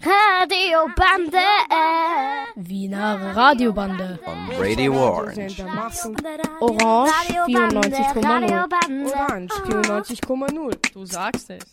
Radiobande. 0.00 1.44
Wiener 2.56 3.34
Radiobande. 3.34 4.18
On 4.24 4.48
Radio 4.58 4.92
Orange. 4.94 5.62
Orange 6.60 7.12
94,0. 7.46 9.12
Orange 9.12 9.52
94,0. 9.68 10.92
Du 10.92 11.04
sagst 11.04 11.50
es. 11.50 11.64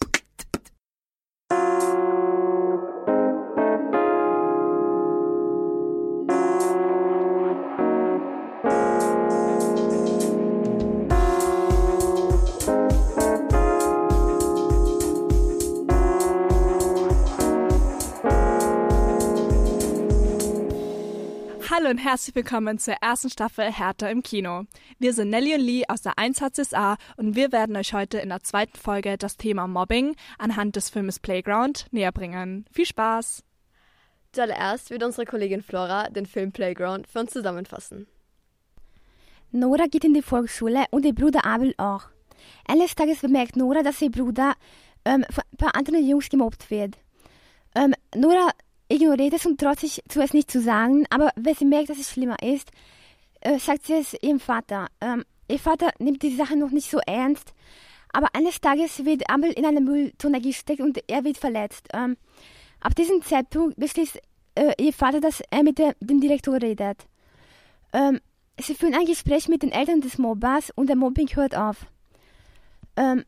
Hallo 21.84 21.92
und 21.92 21.98
herzlich 21.98 22.34
willkommen 22.34 22.80
zur 22.80 22.94
ersten 23.02 23.30
Staffel 23.30 23.70
Hertha 23.70 24.08
im 24.08 24.24
Kino. 24.24 24.64
Wir 25.00 25.12
sind 25.12 25.32
Nelly 25.32 25.56
und 25.56 25.60
Lee 25.60 25.84
aus 25.90 26.02
der 26.02 26.14
1HCSA 26.14 26.96
und 27.18 27.36
wir 27.36 27.52
werden 27.52 27.76
euch 27.76 27.94
heute 27.94 28.20
in 28.20 28.30
der 28.30 28.42
zweiten 28.42 28.78
Folge 28.78 29.18
das 29.18 29.36
Thema 29.36 29.68
Mobbing 29.68 30.16
anhand 30.38 30.78
des 30.78 30.90
Filmes 30.90 31.20
Playground 31.20 31.88
näher 31.92 32.14
bringen. 32.14 32.66
Viel 32.72 32.86
Spaß! 32.86 33.44
Zuallererst 34.32 34.92
wird 34.92 35.04
unsere 35.04 35.26
Kollegin 35.26 35.62
Flora 35.62 36.10
den 36.10 36.26
Film 36.26 36.54
Playground 36.54 37.06
für 37.06 37.20
uns 37.20 37.34
zusammenfassen. 37.34 38.08
Nora 39.52 39.88
geht 39.88 40.06
in 40.06 40.14
die 40.14 40.22
Volksschule 40.22 40.86
und 40.92 41.06
ihr 41.06 41.14
Bruder 41.14 41.44
Abel 41.44 41.74
auch. 41.78 42.06
Eines 42.66 42.96
Tages 42.96 43.20
bemerkt 43.20 43.58
Nora, 43.58 43.84
dass 43.84 44.02
ihr 44.02 44.12
Bruder 44.12 44.54
ähm, 45.04 45.26
von 45.30 45.44
ein 45.52 45.58
paar 45.58 45.76
anderen 45.76 46.08
Jungs 46.08 46.30
gemobbt 46.30 46.72
wird. 46.72 46.98
Ähm, 47.76 47.94
Nora 48.16 48.52
ignoriert 48.90 49.34
es 49.34 49.46
und 49.46 49.60
traut 49.60 49.80
sich 49.80 50.02
zuerst 50.08 50.34
nicht 50.34 50.52
zu 50.52 50.62
sagen, 50.62 51.06
aber 51.10 51.32
wenn 51.36 51.56
sie 51.56 51.66
merkt, 51.66 51.90
dass 51.90 52.00
es 52.00 52.12
schlimmer 52.12 52.42
ist, 52.42 52.72
äh, 53.42 53.60
sagt 53.60 53.86
sie 53.86 53.94
es 53.94 54.16
ihrem 54.22 54.40
Vater. 54.40 54.88
Ähm, 55.02 55.24
ihr 55.48 55.60
Vater 55.60 55.92
nimmt 56.00 56.22
die 56.22 56.36
Sache 56.36 56.56
noch 56.56 56.72
nicht 56.72 56.90
so 56.90 57.00
ernst, 57.06 57.54
aber 58.12 58.28
eines 58.34 58.62
Tages 58.62 59.06
wird 59.06 59.30
Abel 59.30 59.52
in 59.52 59.66
eine 59.66 59.82
Mülltonne 59.82 60.40
gesteckt 60.40 60.82
und 60.82 61.00
er 61.08 61.24
wird 61.24 61.38
verletzt. 61.38 61.88
Ähm, 61.94 62.18
ab 62.80 62.96
diesem 62.96 63.22
Zeitpunkt 63.22 63.80
beschließt 63.80 64.20
äh, 64.56 64.74
ihr 64.80 64.94
Vater, 64.94 65.20
dass 65.20 65.42
er 65.50 65.64
mit 65.64 65.80
der, 65.80 65.96
dem 66.00 66.22
Direktor 66.22 66.62
redet. 66.62 67.08
Ähm, 67.92 68.20
sie 68.60 68.76
führen 68.76 68.94
ein 68.94 69.06
Gespräch 69.06 69.48
mit 69.48 69.64
den 69.64 69.72
Eltern 69.72 70.02
des 70.02 70.18
Mobbers 70.18 70.72
und 70.76 70.88
der 70.88 70.96
Mobbing 70.96 71.30
hört 71.36 71.56
auf. 71.56 71.88
Ähm, 72.96 73.24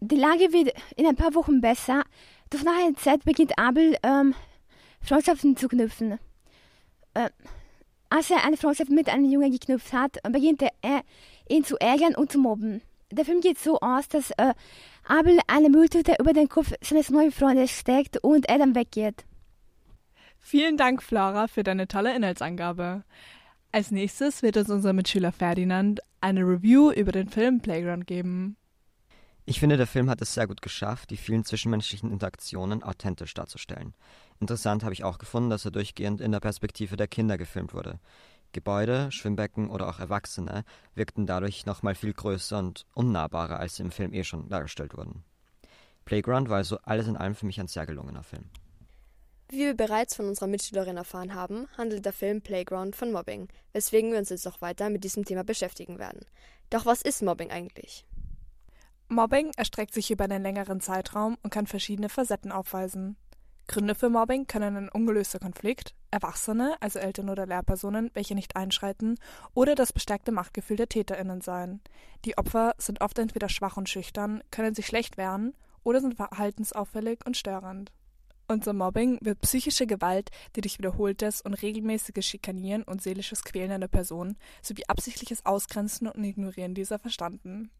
die 0.00 0.16
Lage 0.16 0.52
wird 0.52 0.72
in 0.96 1.06
ein 1.06 1.16
paar 1.16 1.34
Wochen 1.34 1.60
besser, 1.60 2.04
doch 2.50 2.62
nach 2.62 2.78
einer 2.78 2.94
Zeit 2.94 3.24
beginnt 3.24 3.58
Abel 3.58 3.96
ähm, 4.02 4.34
Freundschaften 5.02 5.56
zu 5.56 5.68
knüpfen. 5.68 6.18
Äh, 7.14 7.30
als 8.10 8.30
er 8.30 8.44
eine 8.44 8.56
Freundschaft 8.56 8.90
mit 8.90 9.08
einem 9.08 9.30
Jungen 9.30 9.52
geknüpft 9.52 9.92
hat, 9.92 10.18
beginnt 10.30 10.62
er, 10.62 11.02
ihn 11.48 11.64
zu 11.64 11.76
ärgern 11.78 12.14
und 12.14 12.32
zu 12.32 12.38
mobben. 12.38 12.80
Der 13.10 13.24
Film 13.24 13.40
geht 13.40 13.58
so 13.58 13.80
aus, 13.80 14.08
dass 14.08 14.30
äh, 14.32 14.54
Abel 15.04 15.38
eine 15.46 15.70
Mülltüte 15.70 16.16
über 16.18 16.32
den 16.32 16.48
Kopf 16.48 16.72
seines 16.80 17.10
neuen 17.10 17.32
Freundes 17.32 17.70
steckt 17.70 18.18
und 18.18 18.48
er 18.48 18.58
dann 18.58 18.74
weggeht. 18.74 19.24
Vielen 20.38 20.76
Dank, 20.76 21.02
Flora, 21.02 21.48
für 21.48 21.62
deine 21.62 21.88
tolle 21.88 22.14
Inhaltsangabe. 22.14 23.04
Als 23.72 23.90
nächstes 23.90 24.42
wird 24.42 24.56
uns 24.56 24.70
unser 24.70 24.92
Mitschüler 24.92 25.32
Ferdinand 25.32 26.00
eine 26.20 26.40
Review 26.40 26.90
über 26.90 27.12
den 27.12 27.28
Film 27.28 27.60
Playground 27.60 28.06
geben. 28.06 28.56
Ich 29.44 29.60
finde, 29.60 29.78
der 29.78 29.86
Film 29.86 30.10
hat 30.10 30.20
es 30.20 30.34
sehr 30.34 30.46
gut 30.46 30.60
geschafft, 30.60 31.10
die 31.10 31.16
vielen 31.16 31.44
zwischenmenschlichen 31.44 32.10
Interaktionen 32.10 32.82
authentisch 32.82 33.32
darzustellen. 33.32 33.94
Interessant 34.40 34.84
habe 34.84 34.92
ich 34.92 35.04
auch 35.04 35.18
gefunden, 35.18 35.50
dass 35.50 35.64
er 35.64 35.70
durchgehend 35.70 36.20
in 36.20 36.32
der 36.32 36.40
Perspektive 36.40 36.96
der 36.96 37.08
Kinder 37.08 37.38
gefilmt 37.38 37.74
wurde. 37.74 37.98
Gebäude, 38.52 39.12
Schwimmbecken 39.12 39.68
oder 39.68 39.88
auch 39.88 39.98
Erwachsene 39.98 40.64
wirkten 40.94 41.26
dadurch 41.26 41.66
nochmal 41.66 41.94
viel 41.94 42.12
größer 42.12 42.58
und 42.58 42.86
unnahbarer, 42.94 43.58
als 43.58 43.76
sie 43.76 43.82
im 43.82 43.90
Film 43.90 44.12
eh 44.14 44.24
schon 44.24 44.48
dargestellt 44.48 44.96
wurden. 44.96 45.24
Playground 46.04 46.48
war 46.48 46.56
also 46.56 46.78
alles 46.84 47.06
in 47.08 47.16
allem 47.16 47.34
für 47.34 47.46
mich 47.46 47.60
ein 47.60 47.68
sehr 47.68 47.84
gelungener 47.84 48.22
Film. 48.22 48.44
Wie 49.50 49.58
wir 49.58 49.74
bereits 49.74 50.14
von 50.14 50.26
unserer 50.26 50.46
Mitschülerin 50.46 50.96
erfahren 50.96 51.34
haben, 51.34 51.68
handelt 51.76 52.04
der 52.04 52.12
Film 52.12 52.42
Playground 52.42 52.96
von 52.96 53.12
Mobbing, 53.12 53.48
weswegen 53.72 54.12
wir 54.12 54.18
uns 54.18 54.28
jetzt 54.28 54.46
auch 54.46 54.60
weiter 54.60 54.90
mit 54.90 55.04
diesem 55.04 55.24
Thema 55.24 55.42
beschäftigen 55.42 55.98
werden. 55.98 56.24
Doch 56.70 56.86
was 56.86 57.02
ist 57.02 57.22
Mobbing 57.22 57.50
eigentlich? 57.50 58.04
Mobbing 59.08 59.52
erstreckt 59.56 59.94
sich 59.94 60.10
über 60.10 60.24
einen 60.24 60.42
längeren 60.42 60.80
Zeitraum 60.80 61.38
und 61.42 61.50
kann 61.50 61.66
verschiedene 61.66 62.10
Facetten 62.10 62.52
aufweisen. 62.52 63.16
Gründe 63.68 63.94
für 63.94 64.08
Mobbing 64.08 64.46
können 64.46 64.76
ein 64.78 64.88
ungelöster 64.88 65.38
Konflikt, 65.38 65.94
Erwachsene, 66.10 66.76
also 66.80 66.98
Eltern 66.98 67.28
oder 67.28 67.44
Lehrpersonen, 67.44 68.10
welche 68.14 68.34
nicht 68.34 68.56
einschreiten, 68.56 69.18
oder 69.52 69.74
das 69.74 69.92
bestärkte 69.92 70.32
Machtgefühl 70.32 70.78
der 70.78 70.88
TäterInnen 70.88 71.42
sein. 71.42 71.82
Die 72.24 72.38
Opfer 72.38 72.74
sind 72.78 73.02
oft 73.02 73.18
entweder 73.18 73.50
schwach 73.50 73.76
und 73.76 73.86
schüchtern, 73.86 74.42
können 74.50 74.74
sich 74.74 74.86
schlecht 74.86 75.18
wehren 75.18 75.52
oder 75.84 76.00
sind 76.00 76.14
verhaltensauffällig 76.14 77.20
und 77.26 77.36
störend. 77.36 77.92
Unser 78.48 78.72
Mobbing 78.72 79.18
wird 79.20 79.42
psychische 79.42 79.86
Gewalt, 79.86 80.30
die 80.56 80.62
durch 80.62 80.78
wiederholtes 80.78 81.42
und 81.42 81.52
regelmäßiges 81.52 82.24
Schikanieren 82.24 82.84
und 82.84 83.02
seelisches 83.02 83.44
Quälen 83.44 83.70
einer 83.70 83.88
Person 83.88 84.38
sowie 84.62 84.84
absichtliches 84.88 85.44
Ausgrenzen 85.44 86.08
und 86.08 86.24
Ignorieren 86.24 86.72
dieser 86.72 86.98
verstanden. 86.98 87.70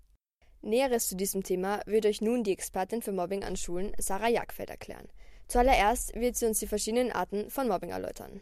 Näheres 0.60 1.08
zu 1.08 1.16
diesem 1.16 1.42
Thema 1.42 1.80
wird 1.86 2.04
euch 2.04 2.20
nun 2.20 2.44
die 2.44 2.52
Expertin 2.52 3.00
für 3.00 3.12
Mobbing 3.12 3.42
an 3.42 3.56
Schulen, 3.56 3.92
Sarah 3.96 4.28
Jagfeld, 4.28 4.68
erklären. 4.68 5.08
Zuallererst 5.48 6.14
wird 6.14 6.36
sie 6.36 6.46
uns 6.46 6.58
die 6.58 6.66
verschiedenen 6.66 7.10
Arten 7.10 7.50
von 7.50 7.68
Mobbing 7.68 7.90
erläutern. 7.90 8.40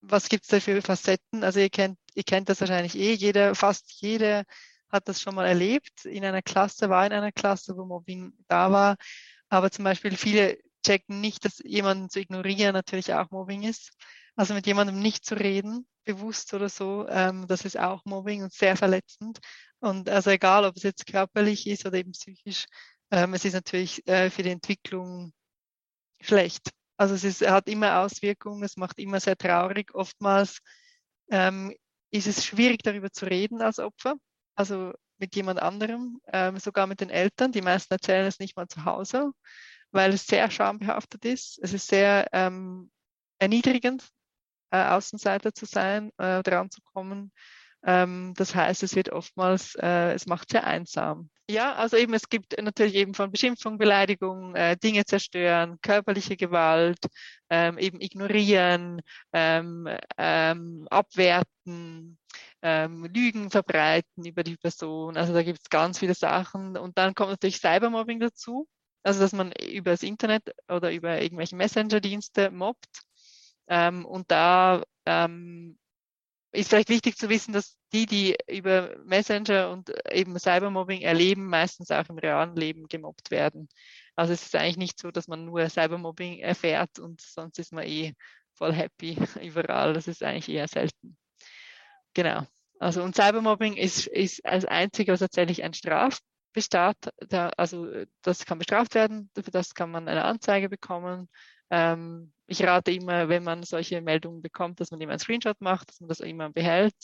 Was 0.00 0.28
gibt 0.28 0.44
es 0.44 0.48
da 0.48 0.60
für 0.60 0.80
Facetten? 0.82 1.44
Also 1.44 1.60
ihr 1.60 1.70
kennt, 1.70 1.98
ihr 2.14 2.24
kennt 2.24 2.48
das 2.48 2.60
wahrscheinlich 2.60 2.96
eh, 2.96 3.12
jeder, 3.12 3.54
fast 3.54 3.92
jeder 4.00 4.44
hat 4.90 5.08
das 5.08 5.20
schon 5.20 5.34
mal 5.34 5.46
erlebt, 5.46 6.04
in 6.04 6.24
einer 6.24 6.42
Klasse, 6.42 6.90
war 6.90 7.06
in 7.06 7.12
einer 7.12 7.32
Klasse, 7.32 7.76
wo 7.76 7.84
Mobbing 7.84 8.32
da 8.48 8.70
war. 8.72 8.96
Aber 9.48 9.70
zum 9.70 9.84
Beispiel 9.84 10.16
viele 10.16 10.58
checken 10.84 11.20
nicht, 11.20 11.44
dass 11.44 11.60
jemanden 11.64 12.10
zu 12.10 12.20
ignorieren 12.20 12.74
natürlich 12.74 13.14
auch 13.14 13.30
Mobbing 13.30 13.62
ist. 13.62 13.92
Also 14.34 14.54
mit 14.54 14.66
jemandem 14.66 14.98
nicht 14.98 15.24
zu 15.24 15.34
reden, 15.34 15.86
bewusst 16.04 16.52
oder 16.54 16.68
so, 16.68 17.06
ähm, 17.08 17.46
das 17.46 17.64
ist 17.64 17.78
auch 17.78 18.04
Mobbing 18.04 18.42
und 18.42 18.52
sehr 18.52 18.76
verletzend. 18.76 19.38
Und 19.80 20.08
also 20.08 20.30
egal, 20.30 20.64
ob 20.64 20.76
es 20.76 20.82
jetzt 20.82 21.06
körperlich 21.06 21.66
ist 21.66 21.86
oder 21.86 21.98
eben 21.98 22.12
psychisch, 22.12 22.66
ähm, 23.10 23.34
es 23.34 23.44
ist 23.44 23.52
natürlich 23.52 24.06
äh, 24.08 24.30
für 24.30 24.42
die 24.42 24.50
Entwicklung 24.50 25.32
schlecht. 26.22 26.70
Also 26.96 27.14
es 27.14 27.24
ist, 27.24 27.46
hat 27.46 27.68
immer 27.68 28.00
Auswirkungen, 28.00 28.62
es 28.62 28.76
macht 28.76 28.98
immer 28.98 29.20
sehr 29.20 29.36
traurig. 29.36 29.94
Oftmals 29.94 30.60
ähm, 31.30 31.74
ist 32.10 32.26
es 32.26 32.44
schwierig, 32.44 32.82
darüber 32.82 33.10
zu 33.10 33.26
reden 33.26 33.60
als 33.60 33.78
Opfer, 33.78 34.14
also 34.54 34.92
mit 35.18 35.34
jemand 35.36 35.60
anderem, 35.60 36.20
ähm, 36.32 36.58
sogar 36.58 36.86
mit 36.86 37.00
den 37.00 37.10
Eltern. 37.10 37.52
Die 37.52 37.62
meisten 37.62 37.92
erzählen 37.94 38.26
es 38.26 38.38
nicht 38.38 38.56
mal 38.56 38.68
zu 38.68 38.84
Hause, 38.84 39.32
weil 39.90 40.12
es 40.12 40.26
sehr 40.26 40.50
schambehaftet 40.50 41.24
ist. 41.24 41.58
Es 41.62 41.72
ist 41.72 41.88
sehr 41.88 42.28
ähm, 42.32 42.90
erniedrigend, 43.38 44.08
äh, 44.70 44.84
Außenseiter 44.84 45.54
zu 45.54 45.66
sein, 45.66 46.10
äh, 46.18 46.42
dran 46.42 46.70
zu 46.70 46.80
kommen. 46.82 47.32
Ähm, 47.84 48.32
das 48.36 48.54
heißt, 48.54 48.82
es 48.82 48.94
wird 48.94 49.10
oftmals, 49.10 49.74
äh, 49.74 50.12
es 50.12 50.26
macht 50.26 50.50
sehr 50.50 50.66
einsam. 50.66 51.30
Ja, 51.50 51.74
also 51.74 51.96
eben, 51.96 52.14
es 52.14 52.28
gibt 52.28 52.60
natürlich 52.62 52.94
eben 52.94 53.14
von 53.14 53.32
Beschimpfung, 53.32 53.76
Beleidigung, 53.76 54.54
äh, 54.54 54.76
Dinge 54.76 55.04
zerstören, 55.04 55.78
körperliche 55.82 56.36
Gewalt, 56.36 56.98
ähm, 57.50 57.78
eben 57.78 58.00
ignorieren, 58.00 59.02
ähm, 59.32 59.88
ähm, 60.16 60.86
abwerten, 60.90 62.18
ähm, 62.62 63.04
Lügen 63.04 63.50
verbreiten 63.50 64.24
über 64.24 64.44
die 64.44 64.56
Person. 64.56 65.16
Also 65.16 65.34
da 65.34 65.42
gibt 65.42 65.58
es 65.62 65.68
ganz 65.68 65.98
viele 65.98 66.14
Sachen. 66.14 66.76
Und 66.76 66.96
dann 66.96 67.14
kommt 67.14 67.30
natürlich 67.30 67.58
Cybermobbing 67.58 68.20
dazu. 68.20 68.68
Also 69.02 69.20
dass 69.20 69.32
man 69.32 69.52
über 69.52 69.90
das 69.90 70.04
Internet 70.04 70.54
oder 70.68 70.92
über 70.92 71.20
irgendwelche 71.20 71.56
Messenger-Dienste 71.56 72.50
mobbt. 72.52 73.02
Ähm, 73.68 74.04
und 74.06 74.30
da 74.30 74.84
ähm, 75.06 75.78
ist 76.52 76.68
vielleicht 76.68 76.90
wichtig 76.90 77.16
zu 77.16 77.28
wissen, 77.28 77.52
dass 77.52 77.76
die, 77.92 78.06
die 78.06 78.36
über 78.46 78.94
Messenger 79.04 79.70
und 79.70 79.90
eben 80.10 80.38
Cybermobbing 80.38 81.00
erleben, 81.00 81.46
meistens 81.46 81.90
auch 81.90 82.08
im 82.08 82.18
realen 82.18 82.56
Leben 82.56 82.88
gemobbt 82.88 83.30
werden. 83.30 83.68
Also 84.16 84.34
es 84.34 84.42
ist 84.42 84.54
eigentlich 84.54 84.76
nicht 84.76 84.98
so, 84.98 85.10
dass 85.10 85.28
man 85.28 85.46
nur 85.46 85.68
Cybermobbing 85.68 86.40
erfährt 86.40 86.98
und 86.98 87.20
sonst 87.20 87.58
ist 87.58 87.72
man 87.72 87.84
eh 87.84 88.14
voll 88.54 88.72
happy 88.72 89.16
überall. 89.42 89.94
Das 89.94 90.08
ist 90.08 90.22
eigentlich 90.22 90.48
eher 90.48 90.68
selten. 90.68 91.16
Genau. 92.14 92.46
Also 92.78 93.02
und 93.02 93.16
Cybermobbing 93.16 93.76
ist, 93.76 94.06
ist 94.06 94.44
als 94.44 94.64
einziger 94.64 95.16
tatsächlich 95.16 95.62
ein 95.62 95.72
Strafbestand. 95.72 96.96
Also 97.56 97.88
das 98.22 98.44
kann 98.44 98.58
bestraft 98.58 98.94
werden, 98.94 99.30
für 99.34 99.50
das 99.50 99.74
kann 99.74 99.90
man 99.90 100.08
eine 100.08 100.24
Anzeige 100.24 100.68
bekommen. 100.68 101.28
Ähm, 101.72 102.32
ich 102.46 102.62
rate 102.62 102.92
immer, 102.92 103.28
wenn 103.30 103.44
man 103.44 103.62
solche 103.62 104.02
Meldungen 104.02 104.42
bekommt, 104.42 104.78
dass 104.80 104.90
man 104.90 105.00
immer 105.00 105.12
einen 105.12 105.20
Screenshot 105.20 105.60
macht, 105.60 105.88
dass 105.88 106.00
man 106.00 106.08
das 106.08 106.20
immer 106.20 106.50
behält, 106.50 106.94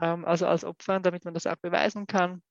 ähm, 0.00 0.24
also 0.24 0.46
als 0.46 0.64
Opfer, 0.64 1.00
damit 1.00 1.24
man 1.24 1.34
das 1.34 1.46
auch 1.46 1.56
beweisen 1.56 2.06
kann. 2.06 2.42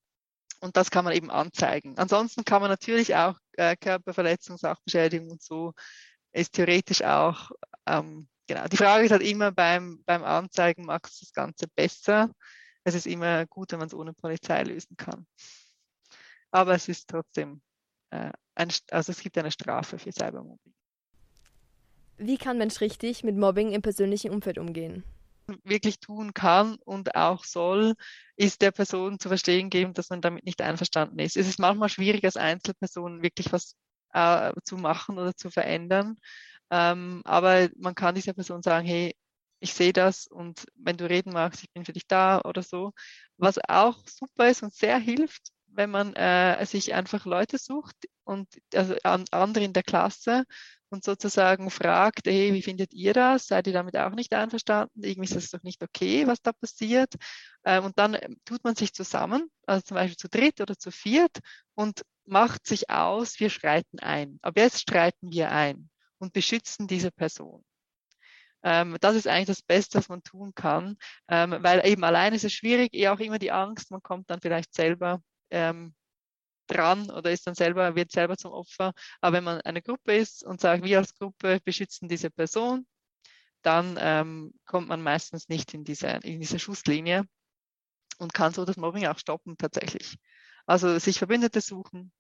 Und 0.60 0.76
das 0.76 0.92
kann 0.92 1.06
man 1.06 1.14
eben 1.14 1.32
anzeigen. 1.32 1.98
Ansonsten 1.98 2.44
kann 2.44 2.62
man 2.62 2.70
natürlich 2.70 3.16
auch 3.16 3.38
äh, 3.54 3.78
Körperverletzung, 3.78 4.58
Sachbeschädigung 4.58 5.32
und 5.32 5.42
so 5.42 5.74
ist 6.32 6.54
theoretisch 6.54 7.02
auch, 7.02 7.52
ähm, 7.86 8.28
genau. 8.48 8.68
Die 8.68 8.78
Frage 8.78 9.06
ist 9.06 9.12
halt 9.12 9.24
immer 9.24 9.52
beim, 9.52 10.04
beim 10.06 10.24
Anzeigen, 10.24 10.86
magst 10.86 11.22
du 11.22 11.26
das 11.26 11.34
Ganze 11.34 11.68
besser? 11.70 12.32
Es 12.84 12.96
ist 12.96 13.08
immer 13.08 13.46
gut, 13.48 13.72
wenn 13.72 13.80
man 13.80 13.88
es 13.88 13.94
ohne 13.94 14.14
Polizei 14.14 14.64
lösen 14.64 14.96
kann. 14.98 15.26
Aber 16.52 16.74
es 16.76 16.88
ist 16.88 17.08
trotzdem, 17.10 17.62
äh, 18.12 18.32
ein, 18.56 18.72
also 18.92 19.12
es 19.12 19.22
gibt 19.22 19.38
eine 19.38 19.52
Strafe 19.52 19.98
für 19.98 20.12
Cybermobbing. 20.12 20.74
Wie 22.20 22.38
kann 22.38 22.58
Mensch 22.58 22.82
richtig 22.82 23.24
mit 23.24 23.38
Mobbing 23.38 23.72
im 23.72 23.82
persönlichen 23.82 24.32
Umfeld 24.32 24.58
umgehen? 24.58 25.04
wirklich 25.64 26.00
tun 26.00 26.34
kann 26.34 26.76
und 26.86 27.16
auch 27.16 27.44
soll, 27.44 27.96
ist 28.36 28.62
der 28.62 28.72
Person 28.72 29.20
zu 29.20 29.30
verstehen 29.30 29.70
geben, 29.70 29.94
dass 29.94 30.10
man 30.10 30.22
damit 30.22 30.46
nicht 30.46 30.62
einverstanden 30.62 31.20
ist. 31.20 31.38
Es 31.38 31.48
ist 31.48 31.60
manchmal 31.60 31.90
schwierig, 31.90 32.24
als 32.24 32.38
Einzelperson 32.38 33.22
wirklich 33.22 33.52
was 33.52 33.76
äh, 34.14 34.54
zu 34.64 34.78
machen 34.78 35.18
oder 35.18 35.36
zu 35.36 35.50
verändern. 35.50 36.18
Ähm, 36.72 37.22
aber 37.26 37.70
man 37.78 37.96
kann 37.96 38.16
dieser 38.16 38.34
Person 38.34 38.62
sagen, 38.62 38.86
hey, 38.86 39.16
ich 39.60 39.74
sehe 39.74 39.94
das 39.94 40.28
und 40.28 40.66
wenn 40.76 40.98
du 40.98 41.10
reden 41.10 41.34
magst, 41.34 41.64
ich 41.64 41.72
bin 41.72 41.86
für 41.86 41.94
dich 41.94 42.08
da 42.08 42.42
oder 42.42 42.64
so. 42.64 42.94
Was 43.38 43.58
auch 43.68 43.98
super 44.08 44.50
ist 44.50 44.64
und 44.64 44.74
sehr 44.74 44.98
hilft, 45.00 45.50
wenn 45.68 45.90
man 45.92 46.14
äh, 46.16 46.66
sich 46.66 46.94
einfach 46.94 47.26
Leute 47.26 47.58
sucht 47.58 47.96
und 48.24 48.48
also 48.74 48.96
an, 49.04 49.26
andere 49.32 49.64
in 49.66 49.74
der 49.74 49.84
Klasse 49.84 50.46
und 50.90 51.04
sozusagen 51.04 51.70
fragt, 51.70 52.28
hey, 52.28 52.54
wie 52.54 52.62
findet 52.62 52.94
ihr 52.94 53.14
das? 53.14 53.48
Seid 53.48 53.68
ihr 53.68 53.74
damit 53.74 53.96
auch 53.98 54.12
nicht 54.12 54.34
einverstanden? 54.34 55.04
Irgendwie 55.04 55.26
ist 55.26 55.36
das 55.36 55.50
doch 55.52 55.64
nicht 55.64 55.84
okay, 55.84 56.28
was 56.28 56.42
da 56.42 56.52
passiert. 56.52 57.14
Ähm, 57.64 57.86
und 57.86 57.98
dann 58.00 58.16
ähm, 58.20 58.38
tut 58.46 58.64
man 58.64 58.76
sich 58.76 58.94
zusammen, 58.94 59.50
also 59.66 59.84
zum 59.84 59.96
Beispiel 59.96 60.18
zu 60.18 60.30
dritt 60.30 60.62
oder 60.62 60.78
zu 60.78 60.92
viert 60.92 61.40
und 61.76 62.04
macht 62.26 62.66
sich 62.68 62.90
aus, 62.90 63.40
wir 63.40 63.50
schreiten 63.50 64.00
ein. 64.00 64.40
Aber 64.42 64.62
jetzt 64.62 64.82
streiten 64.82 65.32
wir 65.32 65.52
ein 65.52 65.90
und 66.18 66.34
beschützen 66.34 66.88
diese 66.88 67.12
Person. 67.12 67.64
Ähm, 68.64 68.98
das 69.00 69.16
ist 69.16 69.28
eigentlich 69.28 69.48
das 69.48 69.62
Beste, 69.62 69.98
was 69.98 70.10
man 70.10 70.24
tun 70.24 70.54
kann, 70.54 70.98
weil 71.28 71.88
eben 71.88 72.04
allein 72.04 72.34
ist 72.34 72.44
es 72.44 72.52
schwierig, 72.52 72.94
eher 72.94 73.14
auch 73.14 73.20
immer 73.20 73.40
die 73.40 73.52
Angst, 73.52 73.90
man 73.90 74.04
kommt 74.04 74.30
dann 74.30 74.42
vielleicht 74.42 74.74
selber 74.74 75.22
dran 76.70 77.10
oder 77.10 77.32
ist 77.32 77.48
dann 77.48 77.56
selber, 77.56 77.96
wird 77.96 78.12
selber 78.12 78.38
zum 78.38 78.52
Opfer. 78.52 78.94
Aber 79.22 79.38
wenn 79.38 79.44
man 79.44 79.62
eine 79.62 79.82
Gruppe 79.82 80.16
ist 80.16 80.44
und 80.44 80.62
sagt, 80.62 80.84
wir 80.84 81.00
als 81.00 81.14
Gruppe 81.16 81.60
beschützen 81.64 82.08
diese 82.08 82.30
Person, 82.30 82.86
dann 83.62 83.98
ähm, 84.00 84.54
kommt 84.66 84.88
man 84.88 85.02
meistens 85.02 85.50
nicht 85.50 85.74
in 85.74 85.84
diese, 85.84 86.08
in 86.08 86.40
diese 86.40 86.60
Schusslinie 86.60 87.26
und 88.20 88.34
kann 88.34 88.54
so 88.54 88.66
das 88.66 88.78
Mobbing 88.78 89.06
auch 89.08 89.20
stoppen 89.20 89.58
tatsächlich. 89.58 90.18
Also 90.66 91.00
sich 91.00 91.18
Verbündete 91.18 91.62
suchen 91.62 92.12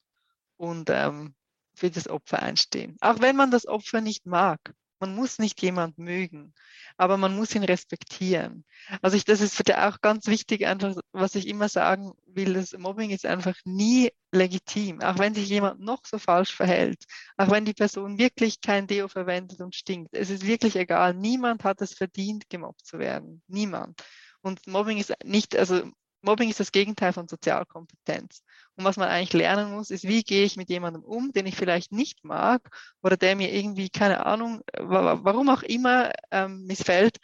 und 0.57 0.89
ähm, 0.89 1.35
für 1.75 1.89
das 1.89 2.07
Opfer 2.07 2.41
einstehen. 2.41 2.97
Auch 2.99 3.21
wenn 3.21 3.35
man 3.35 3.51
das 3.51 3.65
Opfer 3.65 4.01
nicht 4.01 4.25
mag. 4.25 4.59
Man 4.99 5.15
muss 5.15 5.39
nicht 5.39 5.61
jemand 5.61 5.97
mögen, 5.97 6.53
aber 6.97 7.17
man 7.17 7.35
muss 7.35 7.55
ihn 7.55 7.63
respektieren. 7.63 8.65
Also 9.01 9.15
ich, 9.15 9.23
das 9.23 9.41
ist 9.41 9.73
auch 9.73 10.01
ganz 10.01 10.27
wichtig, 10.27 10.65
einfach, 10.65 10.95
was 11.13 11.35
ich 11.35 11.47
immer 11.47 11.69
sagen 11.69 12.11
will, 12.25 12.53
das 12.53 12.77
Mobbing 12.77 13.09
ist 13.11 13.25
einfach 13.25 13.55
nie 13.63 14.11
legitim. 14.31 15.01
Auch 15.01 15.17
wenn 15.17 15.33
sich 15.33 15.49
jemand 15.49 15.79
noch 15.79 16.05
so 16.05 16.19
falsch 16.19 16.53
verhält, 16.53 17.05
auch 17.37 17.49
wenn 17.49 17.65
die 17.65 17.73
Person 17.73 18.17
wirklich 18.17 18.61
kein 18.61 18.87
Deo 18.87 19.07
verwendet 19.07 19.61
und 19.61 19.75
stinkt. 19.75 20.13
Es 20.13 20.29
ist 20.29 20.45
wirklich 20.45 20.75
egal. 20.75 21.13
Niemand 21.13 21.63
hat 21.63 21.81
es 21.81 21.93
verdient, 21.93 22.49
gemobbt 22.49 22.85
zu 22.85 22.99
werden. 22.99 23.41
Niemand. 23.47 24.01
Und 24.41 24.67
Mobbing 24.67 24.97
ist 24.97 25.13
nicht, 25.23 25.55
also 25.55 25.89
Mobbing 26.21 26.49
ist 26.49 26.59
das 26.59 26.71
Gegenteil 26.71 27.13
von 27.13 27.27
Sozialkompetenz. 27.27 28.43
Und 28.79 28.85
was 28.85 28.95
man 28.95 29.09
eigentlich 29.09 29.33
lernen 29.33 29.73
muss, 29.73 29.91
ist, 29.91 30.07
wie 30.07 30.23
gehe 30.23 30.45
ich 30.45 30.55
mit 30.55 30.69
jemandem 30.69 31.03
um, 31.03 31.33
den 31.33 31.45
ich 31.45 31.57
vielleicht 31.57 31.91
nicht 31.91 32.23
mag 32.23 32.61
oder 33.03 33.17
der 33.17 33.35
mir 33.35 33.53
irgendwie, 33.53 33.89
keine 33.89 34.25
Ahnung, 34.25 34.61
warum 34.71 35.49
auch 35.49 35.63
immer 35.63 36.13
ähm, 36.31 36.63
missfällt, 36.65 37.17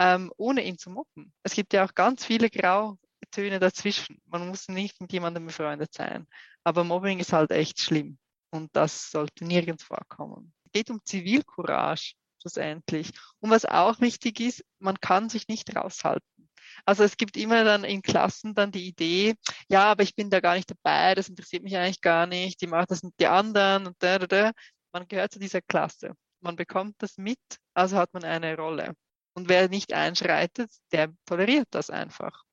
ähm, 0.00 0.32
ohne 0.36 0.64
ihn 0.64 0.76
zu 0.76 0.90
mobben. 0.90 1.32
Es 1.44 1.54
gibt 1.54 1.72
ja 1.72 1.84
auch 1.84 1.94
ganz 1.94 2.24
viele 2.24 2.50
Grautöne 2.50 3.60
dazwischen. 3.60 4.20
Man 4.26 4.48
muss 4.48 4.66
nicht 4.66 5.00
mit 5.00 5.12
jemandem 5.12 5.46
befreundet 5.46 5.94
sein. 5.94 6.26
Aber 6.64 6.82
Mobbing 6.82 7.20
ist 7.20 7.32
halt 7.32 7.52
echt 7.52 7.78
schlimm. 7.78 8.18
Und 8.50 8.74
das 8.74 9.12
sollte 9.12 9.44
nirgends 9.44 9.84
vorkommen. 9.84 10.52
Es 10.64 10.72
geht 10.72 10.90
um 10.90 11.00
Zivilcourage 11.04 12.14
schlussendlich. 12.40 13.12
Und 13.38 13.50
was 13.50 13.64
auch 13.64 14.00
wichtig 14.00 14.40
ist, 14.40 14.64
man 14.80 14.98
kann 14.98 15.28
sich 15.28 15.46
nicht 15.46 15.76
raushalten. 15.76 16.47
Also 16.84 17.04
es 17.04 17.16
gibt 17.16 17.36
immer 17.36 17.64
dann 17.64 17.84
in 17.84 18.02
Klassen 18.02 18.54
dann 18.54 18.72
die 18.72 18.86
Idee, 18.86 19.34
ja, 19.68 19.84
aber 19.90 20.02
ich 20.02 20.14
bin 20.14 20.30
da 20.30 20.40
gar 20.40 20.54
nicht 20.54 20.70
dabei, 20.70 21.14
das 21.14 21.28
interessiert 21.28 21.62
mich 21.62 21.76
eigentlich 21.76 22.00
gar 22.00 22.26
nicht, 22.26 22.60
die 22.60 22.66
machen 22.66 22.86
das 22.88 23.02
mit 23.02 23.14
die 23.20 23.26
anderen 23.26 23.86
und 23.86 23.96
da, 24.00 24.18
da, 24.18 24.26
da. 24.26 24.52
Man 24.92 25.06
gehört 25.08 25.32
zu 25.32 25.38
dieser 25.38 25.60
Klasse. 25.60 26.12
Man 26.40 26.56
bekommt 26.56 26.96
das 26.98 27.18
mit, 27.18 27.40
also 27.74 27.96
hat 27.96 28.12
man 28.14 28.24
eine 28.24 28.56
Rolle. 28.56 28.94
Und 29.34 29.48
wer 29.48 29.68
nicht 29.68 29.92
einschreitet, 29.92 30.70
der 30.92 31.12
toleriert 31.26 31.68
das 31.70 31.90
einfach 31.90 32.44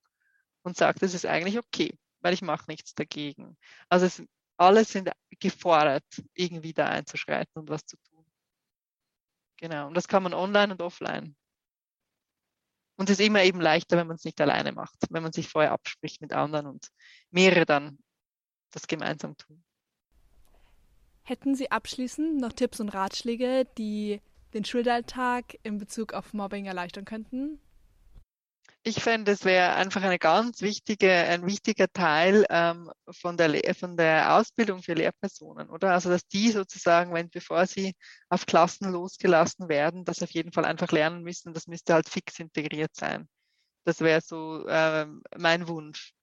und 0.63 0.77
sagt, 0.77 1.03
es 1.03 1.13
ist 1.13 1.25
eigentlich 1.25 1.57
okay, 1.57 1.97
weil 2.21 2.33
ich 2.33 2.41
mache 2.41 2.65
nichts 2.67 2.93
dagegen. 2.95 3.57
Also 3.89 4.05
es, 4.07 4.23
alle 4.57 4.83
sind 4.85 5.11
gefordert, 5.39 6.05
irgendwie 6.33 6.73
da 6.73 6.87
einzuschreiten 6.87 7.53
und 7.55 7.69
was 7.69 7.85
zu 7.85 7.97
tun. 7.97 8.25
Genau. 9.57 9.87
Und 9.87 9.95
das 9.95 10.07
kann 10.07 10.23
man 10.23 10.33
online 10.33 10.73
und 10.73 10.81
offline. 10.81 11.35
Und 12.97 13.09
es 13.09 13.19
ist 13.19 13.25
immer 13.25 13.43
eben 13.43 13.59
leichter, 13.59 13.97
wenn 13.97 14.07
man 14.07 14.15
es 14.15 14.23
nicht 14.23 14.39
alleine 14.39 14.71
macht, 14.71 14.95
wenn 15.09 15.23
man 15.23 15.33
sich 15.33 15.49
vorher 15.49 15.71
abspricht 15.71 16.21
mit 16.21 16.33
anderen 16.33 16.65
und 16.67 16.89
mehrere 17.29 17.65
dann 17.65 17.99
das 18.71 18.87
gemeinsam 18.87 19.35
tun. 19.37 19.63
Hätten 21.23 21.55
Sie 21.55 21.71
abschließend 21.71 22.39
noch 22.39 22.53
Tipps 22.53 22.79
und 22.79 22.89
Ratschläge, 22.89 23.67
die 23.77 24.21
den 24.53 24.63
Schulalltag 24.63 25.57
in 25.63 25.77
Bezug 25.77 26.13
auf 26.13 26.33
Mobbing 26.33 26.65
erleichtern 26.65 27.03
könnten? 27.03 27.59
Ich 28.87 29.01
fände, 29.01 29.31
es 29.31 29.45
wäre 29.45 29.73
einfach 29.73 30.03
eine 30.03 30.19
ganz 30.19 30.61
wichtige, 30.61 31.11
ein 31.11 31.45
wichtiger 31.47 31.87
Teil 31.91 32.45
ähm, 32.49 32.91
von, 33.09 33.35
der, 33.35 33.73
von 33.73 33.97
der 33.97 34.35
Ausbildung 34.35 34.83
für 34.83 34.93
Lehrpersonen, 34.93 35.69
oder? 35.71 35.91
Also, 35.93 36.09
dass 36.09 36.27
die 36.27 36.51
sozusagen, 36.51 37.11
wenn, 37.13 37.29
bevor 37.29 37.65
sie 37.65 37.95
auf 38.29 38.45
Klassen 38.45 38.91
losgelassen 38.91 39.69
werden, 39.69 40.05
das 40.05 40.21
auf 40.21 40.29
jeden 40.31 40.51
Fall 40.51 40.65
einfach 40.65 40.91
lernen 40.91 41.23
müssen. 41.23 41.53
Das 41.53 41.65
müsste 41.65 41.95
halt 41.95 42.07
fix 42.09 42.39
integriert 42.39 42.95
sein. 42.95 43.27
Das 43.85 44.01
wäre 44.01 44.21
so 44.21 44.67
ähm, 44.67 45.23
mein 45.35 45.67
Wunsch. 45.67 46.13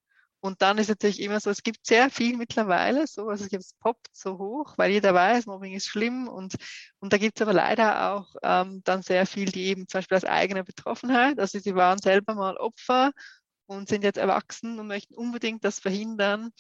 Und 0.43 0.61
dann 0.61 0.79
ist 0.79 0.89
natürlich 0.89 1.21
immer 1.21 1.39
so, 1.39 1.50
es 1.50 1.62
gibt 1.62 1.87
sehr 1.87 2.11
viel 2.11 2.37
mittlerweile, 2.37 3.06
so, 3.06 3.29
also 3.29 3.47
es 3.49 3.75
poppt 3.75 4.09
so 4.12 4.39
hoch, 4.39 4.75
weil 4.77 4.91
jeder 4.91 5.15
weiß, 5.15 5.47
Mobbing 5.47 5.73
ist 5.75 5.87
schlimm 5.87 6.27
und, 6.27 6.56
und 6.99 7.12
da 7.12 7.19
gibt 7.19 7.39
es 7.39 7.43
aber 7.43 7.53
leider 7.53 8.12
auch 8.12 8.35
ähm, 8.43 8.82
dann 8.84 9.03
sehr 9.03 9.25
viel, 9.27 9.53
die 9.53 9.67
eben 9.67 9.87
zum 9.87 9.99
Beispiel 9.99 10.17
aus 10.17 10.25
eigener 10.25 10.65
Betroffenheit, 10.65 11.39
also 11.39 11.61
sie 11.61 11.77
waren 11.77 11.99
selber 11.99 12.34
mal 12.34 12.56
Opfer 12.56 13.13
und 13.67 13.89
sind 13.89 14.03
jetzt 14.03 14.19
erwachsen 14.19 14.81
und 14.81 14.89
möchten 14.89 15.15
unbedingt 15.15 15.65
das 15.65 15.79
verhindern, 15.79 16.51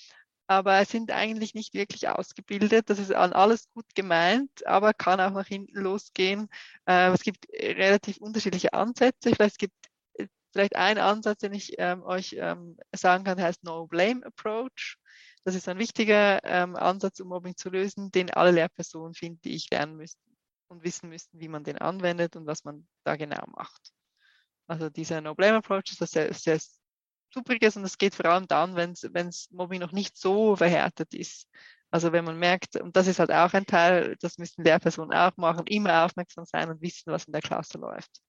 aber 0.46 0.84
sind 0.84 1.10
eigentlich 1.10 1.54
nicht 1.54 1.74
wirklich 1.74 2.08
ausgebildet. 2.08 2.88
Das 2.90 3.00
ist 3.00 3.12
alles 3.12 3.68
gut 3.74 3.86
gemeint, 3.96 4.50
aber 4.66 4.94
kann 4.94 5.20
auch 5.20 5.32
nach 5.32 5.46
hinten 5.46 5.76
losgehen. 5.80 6.48
Äh, 6.86 7.10
es 7.12 7.22
gibt 7.22 7.46
relativ 7.52 8.18
unterschiedliche 8.18 8.74
Ansätze. 8.74 9.34
Vielleicht 9.34 9.58
gibt 9.58 9.74
Vielleicht 10.52 10.76
ein 10.76 10.98
Ansatz, 10.98 11.40
den 11.40 11.54
ich 11.54 11.74
ähm, 11.78 12.02
euch 12.02 12.36
ähm, 12.38 12.76
sagen 12.94 13.24
kann, 13.24 13.40
heißt 13.40 13.64
No 13.64 13.86
Blame 13.86 14.24
Approach. 14.26 14.98
Das 15.44 15.54
ist 15.54 15.68
ein 15.68 15.78
wichtiger 15.78 16.44
ähm, 16.44 16.76
Ansatz, 16.76 17.20
um 17.20 17.28
Mobbing 17.28 17.56
zu 17.56 17.70
lösen, 17.70 18.10
den 18.12 18.30
alle 18.30 18.52
Lehrpersonen, 18.52 19.14
finde 19.14 19.48
ich, 19.48 19.70
lernen 19.70 19.96
müssten 19.96 20.36
und 20.68 20.84
wissen 20.84 21.08
müssten, 21.08 21.40
wie 21.40 21.48
man 21.48 21.64
den 21.64 21.78
anwendet 21.78 22.36
und 22.36 22.46
was 22.46 22.64
man 22.64 22.86
da 23.04 23.16
genau 23.16 23.44
macht. 23.56 23.92
Also 24.66 24.90
dieser 24.90 25.20
No 25.20 25.34
Blame 25.34 25.58
Approach 25.58 25.90
ist 25.90 26.00
das 26.00 26.10
sehr, 26.10 26.32
sehr 26.34 26.60
Supriges 27.32 27.76
und 27.76 27.84
es 27.84 27.98
geht 27.98 28.14
vor 28.14 28.26
allem 28.26 28.46
dann, 28.46 28.76
wenn 28.76 28.92
es 29.28 29.50
Mobbing 29.50 29.80
noch 29.80 29.92
nicht 29.92 30.16
so 30.16 30.54
verhärtet 30.56 31.14
ist. 31.14 31.48
Also 31.90 32.12
wenn 32.12 32.24
man 32.24 32.38
merkt, 32.38 32.76
und 32.76 32.96
das 32.96 33.06
ist 33.06 33.18
halt 33.18 33.30
auch 33.30 33.52
ein 33.54 33.66
Teil, 33.66 34.16
das 34.20 34.38
müssen 34.38 34.64
Lehrpersonen 34.64 35.16
auch 35.16 35.36
machen, 35.36 35.66
immer 35.66 36.04
aufmerksam 36.04 36.44
sein 36.44 36.70
und 36.70 36.80
wissen, 36.82 37.12
was 37.12 37.24
in 37.24 37.32
der 37.32 37.42
Klasse 37.42 37.78
läuft. 37.78 38.20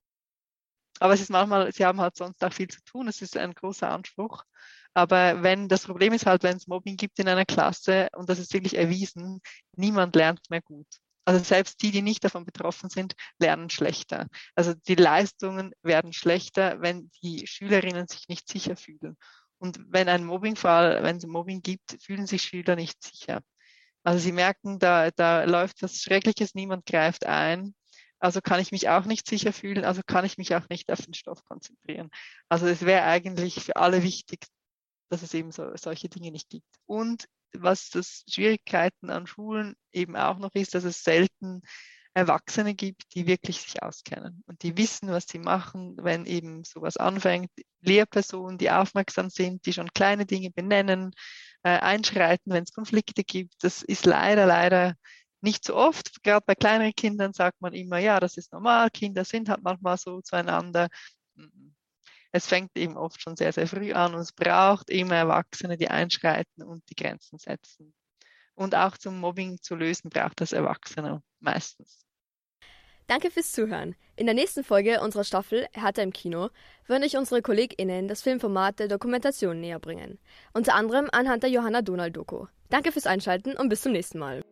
Aber 1.03 1.15
es 1.15 1.19
ist 1.19 1.31
manchmal, 1.31 1.69
sie 1.73 1.83
haben 1.83 1.99
halt 1.99 2.15
sonst 2.15 2.41
auch 2.45 2.53
viel 2.53 2.69
zu 2.69 2.81
tun. 2.85 3.09
Es 3.09 3.21
ist 3.21 3.35
ein 3.35 3.53
großer 3.53 3.91
Anspruch. 3.91 4.45
Aber 4.93 5.43
wenn 5.43 5.67
das 5.67 5.85
Problem 5.85 6.13
ist 6.13 6.25
halt, 6.25 6.43
wenn 6.43 6.55
es 6.55 6.67
Mobbing 6.67 6.95
gibt 6.95 7.19
in 7.19 7.27
einer 7.27 7.43
Klasse 7.43 8.07
und 8.15 8.29
das 8.29 8.39
ist 8.39 8.53
wirklich 8.53 8.77
erwiesen, 8.77 9.41
niemand 9.75 10.15
lernt 10.15 10.49
mehr 10.49 10.61
gut. 10.61 10.87
Also 11.25 11.43
selbst 11.43 11.81
die, 11.81 11.91
die 11.91 12.01
nicht 12.01 12.23
davon 12.23 12.45
betroffen 12.45 12.89
sind, 12.89 13.15
lernen 13.37 13.69
schlechter. 13.69 14.27
Also 14.55 14.75
die 14.87 14.95
Leistungen 14.95 15.73
werden 15.81 16.13
schlechter, 16.13 16.79
wenn 16.79 17.11
die 17.21 17.47
Schülerinnen 17.47 18.07
sich 18.07 18.29
nicht 18.29 18.47
sicher 18.47 18.77
fühlen. 18.77 19.17
Und 19.57 19.81
wenn 19.89 20.07
ein 20.07 20.23
Mobbingfall, 20.23 21.03
wenn 21.03 21.17
es 21.17 21.27
Mobbing 21.27 21.61
gibt, 21.61 22.01
fühlen 22.01 22.27
sich 22.27 22.43
Schüler 22.43 22.77
nicht 22.77 23.03
sicher. 23.03 23.41
Also 24.05 24.19
sie 24.19 24.31
merken, 24.31 24.79
da, 24.79 25.11
da 25.11 25.43
läuft 25.43 25.81
was 25.81 25.97
Schreckliches, 26.01 26.55
niemand 26.55 26.85
greift 26.85 27.25
ein. 27.25 27.75
Also 28.23 28.39
kann 28.39 28.61
ich 28.61 28.71
mich 28.71 28.87
auch 28.87 29.03
nicht 29.03 29.27
sicher 29.27 29.51
fühlen, 29.51 29.83
also 29.83 30.01
kann 30.05 30.23
ich 30.23 30.37
mich 30.37 30.55
auch 30.55 30.69
nicht 30.69 30.89
auf 30.89 31.01
den 31.01 31.13
Stoff 31.13 31.43
konzentrieren. 31.43 32.09
Also 32.47 32.67
es 32.67 32.85
wäre 32.85 33.03
eigentlich 33.03 33.55
für 33.55 33.75
alle 33.75 34.01
wichtig, 34.01 34.47
dass 35.09 35.23
es 35.23 35.33
eben 35.33 35.51
so, 35.51 35.75
solche 35.75 36.07
Dinge 36.07 36.31
nicht 36.31 36.47
gibt. 36.47 36.65
Und 36.85 37.25
was 37.51 37.89
das 37.89 38.23
Schwierigkeiten 38.29 39.09
an 39.09 39.27
Schulen 39.27 39.75
eben 39.91 40.15
auch 40.15 40.37
noch 40.37 40.55
ist, 40.55 40.73
dass 40.73 40.85
es 40.85 41.03
selten 41.03 41.63
Erwachsene 42.13 42.75
gibt, 42.75 43.13
die 43.13 43.27
wirklich 43.27 43.59
sich 43.59 43.83
auskennen 43.83 44.41
und 44.47 44.63
die 44.63 44.77
wissen, 44.77 45.09
was 45.09 45.25
sie 45.27 45.39
machen, 45.39 45.97
wenn 45.97 46.25
eben 46.25 46.63
sowas 46.63 46.95
anfängt. 46.95 47.51
Lehrpersonen, 47.81 48.57
die 48.57 48.71
aufmerksam 48.71 49.29
sind, 49.31 49.65
die 49.65 49.73
schon 49.73 49.91
kleine 49.93 50.25
Dinge 50.25 50.49
benennen, 50.49 51.11
äh, 51.63 51.71
einschreiten, 51.77 52.53
wenn 52.53 52.63
es 52.63 52.71
Konflikte 52.71 53.25
gibt. 53.25 53.55
Das 53.63 53.81
ist 53.81 54.05
leider, 54.05 54.45
leider 54.45 54.95
nicht 55.43 55.65
so 55.65 55.75
oft. 55.75 56.23
Gerade 56.23 56.45
bei 56.45 56.55
kleineren 56.55 56.93
Kindern 56.95 57.33
sagt 57.33 57.61
man 57.61 57.73
immer, 57.73 57.99
ja, 57.99 58.19
das 58.19 58.37
ist 58.37 58.51
normal, 58.53 58.89
Kinder 58.89 59.25
sind 59.25 59.49
halt 59.49 59.61
manchmal 59.61 59.97
so 59.97 60.21
zueinander. 60.21 60.87
Mhm. 61.35 61.75
Es 62.31 62.47
fängt 62.47 62.71
eben 62.75 62.97
oft 62.97 63.21
schon 63.21 63.35
sehr, 63.35 63.53
sehr 63.53 63.67
früh 63.67 63.93
an 63.93 64.15
und 64.15 64.21
es 64.21 64.33
braucht 64.33 64.89
immer 64.89 65.15
Erwachsene, 65.15 65.77
die 65.77 65.89
einschreiten 65.89 66.63
und 66.63 66.83
die 66.89 66.95
Grenzen 66.95 67.37
setzen. 67.37 67.93
Und 68.55 68.73
auch 68.73 68.97
zum 68.97 69.19
Mobbing 69.19 69.59
zu 69.61 69.75
lösen, 69.75 70.09
braucht 70.09 70.41
das 70.41 70.51
Erwachsene 70.51 71.21
meistens. 71.39 72.05
Danke 73.07 73.29
fürs 73.29 73.51
Zuhören. 73.51 73.95
In 74.15 74.25
der 74.25 74.35
nächsten 74.35 74.63
Folge 74.63 75.01
unserer 75.01 75.23
Staffel 75.23 75.67
Härter 75.73 76.03
im 76.03 76.13
Kino 76.13 76.49
würden 76.87 77.03
euch 77.03 77.17
unsere 77.17 77.41
KollegInnen 77.41 78.07
das 78.07 78.21
Filmformat 78.21 78.79
der 78.79 78.87
Dokumentation 78.87 79.59
näher 79.59 79.79
bringen. 79.79 80.19
Unter 80.53 80.75
anderem 80.75 81.09
anhand 81.11 81.43
der 81.43 81.49
Johanna 81.49 81.81
Donald 81.81 82.15
Doku. 82.15 82.47
Danke 82.69 82.91
fürs 82.91 83.07
Einschalten 83.07 83.55
und 83.57 83.69
bis 83.69 83.81
zum 83.81 83.91
nächsten 83.91 84.19
Mal. 84.19 84.43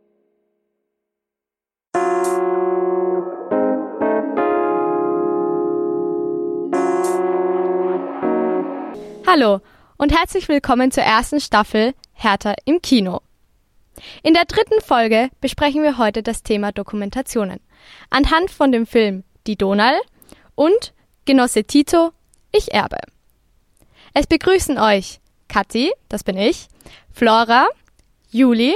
Hallo 9.34 9.62
und 9.98 10.12
herzlich 10.12 10.50
willkommen 10.50 10.92
zur 10.92 11.04
ersten 11.04 11.40
Staffel 11.40 11.94
Härter 12.12 12.54
im 12.66 12.82
Kino. 12.82 13.22
In 14.24 14.34
der 14.34 14.44
dritten 14.44 14.82
Folge 14.82 15.30
besprechen 15.40 15.84
wir 15.84 15.98
heute 15.98 16.22
das 16.22 16.44
Thema 16.44 16.74
Dokumentationen. 16.74 17.62
Anhand 18.10 18.52
von 18.52 18.74
dem 18.74 18.86
Film 18.86 19.24
Die 19.48 19.56
Donal 19.56 19.96
und 20.56 20.94
Genosse 21.24 21.64
Tito, 21.64 22.12
Ich 22.52 22.74
erbe. 22.74 22.98
Es 24.14 24.28
begrüßen 24.28 24.78
euch 24.78 25.22
Kathi, 25.48 25.94
das 26.10 26.26
bin 26.26 26.36
ich, 26.36 26.68
Flora, 27.14 27.68
Juli 28.32 28.76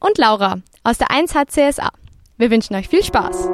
und 0.00 0.18
Laura 0.18 0.56
aus 0.82 0.98
der 0.98 1.10
1H 1.10 1.46
CSA. 1.46 1.92
Wir 2.36 2.50
wünschen 2.50 2.74
euch 2.74 2.88
viel 2.88 3.04
Spaß. 3.04 3.48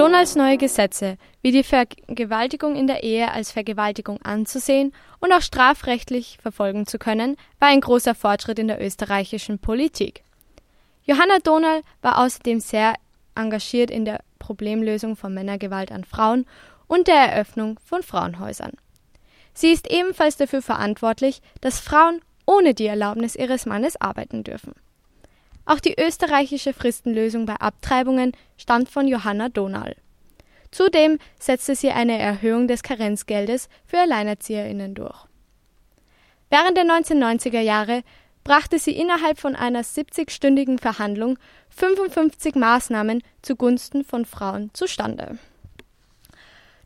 Donalds 0.00 0.34
neue 0.34 0.56
Gesetze, 0.56 1.18
wie 1.42 1.52
die 1.52 1.62
Vergewaltigung 1.62 2.74
in 2.74 2.86
der 2.86 3.02
Ehe 3.02 3.30
als 3.32 3.52
Vergewaltigung 3.52 4.18
anzusehen 4.22 4.94
und 5.18 5.30
auch 5.30 5.42
strafrechtlich 5.42 6.38
verfolgen 6.40 6.86
zu 6.86 6.98
können, 6.98 7.36
war 7.58 7.68
ein 7.68 7.82
großer 7.82 8.14
Fortschritt 8.14 8.58
in 8.58 8.68
der 8.68 8.82
österreichischen 8.82 9.58
Politik. 9.58 10.24
Johanna 11.04 11.36
Donald 11.44 11.84
war 12.00 12.16
außerdem 12.16 12.60
sehr 12.60 12.94
engagiert 13.34 13.90
in 13.90 14.06
der 14.06 14.20
Problemlösung 14.38 15.16
von 15.16 15.34
Männergewalt 15.34 15.92
an 15.92 16.04
Frauen 16.04 16.46
und 16.86 17.06
der 17.06 17.16
Eröffnung 17.16 17.78
von 17.84 18.02
Frauenhäusern. 18.02 18.72
Sie 19.52 19.70
ist 19.70 19.90
ebenfalls 19.90 20.38
dafür 20.38 20.62
verantwortlich, 20.62 21.42
dass 21.60 21.78
Frauen 21.78 22.22
ohne 22.46 22.72
die 22.72 22.86
Erlaubnis 22.86 23.36
ihres 23.36 23.66
Mannes 23.66 24.00
arbeiten 24.00 24.44
dürfen. 24.44 24.72
Auch 25.70 25.78
die 25.78 25.94
österreichische 25.96 26.72
Fristenlösung 26.72 27.46
bei 27.46 27.54
Abtreibungen 27.54 28.32
stammt 28.56 28.88
von 28.88 29.06
Johanna 29.06 29.50
Donal. 29.50 29.94
Zudem 30.72 31.20
setzte 31.38 31.76
sie 31.76 31.92
eine 31.92 32.18
Erhöhung 32.18 32.66
des 32.66 32.82
Karenzgeldes 32.82 33.68
für 33.86 34.00
Alleinerzieherinnen 34.00 34.96
durch. 34.96 35.26
Während 36.48 36.76
der 36.76 36.86
1990er 36.86 37.60
Jahre 37.60 38.02
brachte 38.42 38.80
sie 38.80 38.96
innerhalb 38.96 39.38
von 39.38 39.54
einer 39.54 39.82
70-stündigen 39.82 40.80
Verhandlung 40.80 41.38
55 41.68 42.56
Maßnahmen 42.56 43.22
zugunsten 43.40 44.02
von 44.02 44.24
Frauen 44.24 44.70
zustande. 44.72 45.38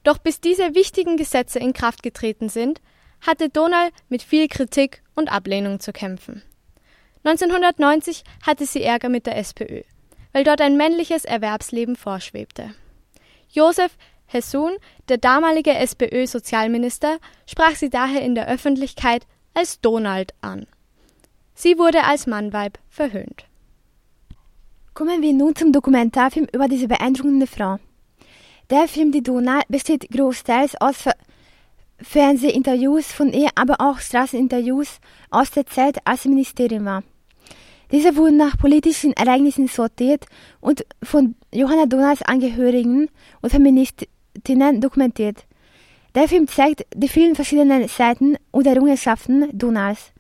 Doch 0.02 0.18
bis 0.18 0.42
diese 0.42 0.74
wichtigen 0.74 1.16
Gesetze 1.16 1.58
in 1.58 1.72
Kraft 1.72 2.02
getreten 2.02 2.50
sind, 2.50 2.82
hatte 3.22 3.48
Donal 3.48 3.88
mit 4.10 4.22
viel 4.22 4.46
Kritik 4.46 5.02
und 5.14 5.32
Ablehnung 5.32 5.80
zu 5.80 5.94
kämpfen. 5.94 6.42
1990 7.24 8.22
hatte 8.42 8.66
sie 8.66 8.82
Ärger 8.82 9.08
mit 9.08 9.26
der 9.26 9.38
SPÖ, 9.38 9.82
weil 10.32 10.44
dort 10.44 10.60
ein 10.60 10.76
männliches 10.76 11.24
Erwerbsleben 11.24 11.96
vorschwebte. 11.96 12.74
Josef 13.50 13.96
Hessun, 14.26 14.72
der 15.08 15.18
damalige 15.18 15.74
SPÖ-Sozialminister, 15.74 17.18
sprach 17.46 17.76
sie 17.76 17.88
daher 17.88 18.22
in 18.22 18.34
der 18.34 18.48
Öffentlichkeit 18.48 19.26
als 19.54 19.80
Donald 19.80 20.34
an. 20.40 20.66
Sie 21.54 21.78
wurde 21.78 22.04
als 22.04 22.26
Mannweib 22.26 22.78
verhöhnt. 22.88 23.46
Kommen 24.92 25.22
wir 25.22 25.32
nun 25.32 25.56
zum 25.56 25.72
Dokumentarfilm 25.72 26.46
über 26.52 26.68
diese 26.68 26.88
beeindruckende 26.88 27.46
Frau. 27.46 27.78
Der 28.70 28.86
Film 28.88 29.12
Die 29.12 29.22
Donald 29.22 29.64
besteht 29.68 30.10
großteils 30.10 30.80
aus 30.80 31.04
Fernsehinterviews 32.00 33.12
von 33.12 33.32
ihr, 33.32 33.50
aber 33.54 33.76
auch 33.80 33.98
Straßeninterviews 33.98 34.98
aus 35.30 35.50
der 35.52 35.66
Zeit, 35.66 35.98
als 36.06 36.22
sie 36.22 36.28
Ministerin 36.28 36.84
war. 36.84 37.02
Diese 37.92 38.16
wurden 38.16 38.36
nach 38.36 38.56
politischen 38.56 39.12
Ereignissen 39.12 39.68
sortiert 39.68 40.26
und 40.60 40.84
von 41.02 41.34
Johanna 41.52 41.86
Donalds 41.86 42.22
Angehörigen 42.22 43.08
und 43.40 43.50
Feministinnen 43.50 44.80
dokumentiert. 44.80 45.44
Der 46.14 46.28
Film 46.28 46.46
zeigt 46.46 46.86
die 46.94 47.08
vielen 47.08 47.34
verschiedenen 47.34 47.88
Seiten 47.88 48.36
und 48.52 48.66
Errungenschaften 48.66 49.48
Donalds. 49.52 50.12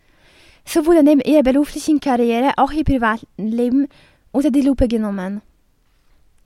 So 0.64 0.86
wurde 0.86 1.02
neben 1.02 1.20
ihrer 1.20 1.42
beruflichen 1.42 2.00
Karriere 2.00 2.52
auch 2.56 2.72
ihr 2.72 2.84
Privatleben 2.84 3.88
unter 4.32 4.50
die 4.50 4.62
Lupe 4.62 4.88
genommen. 4.88 5.42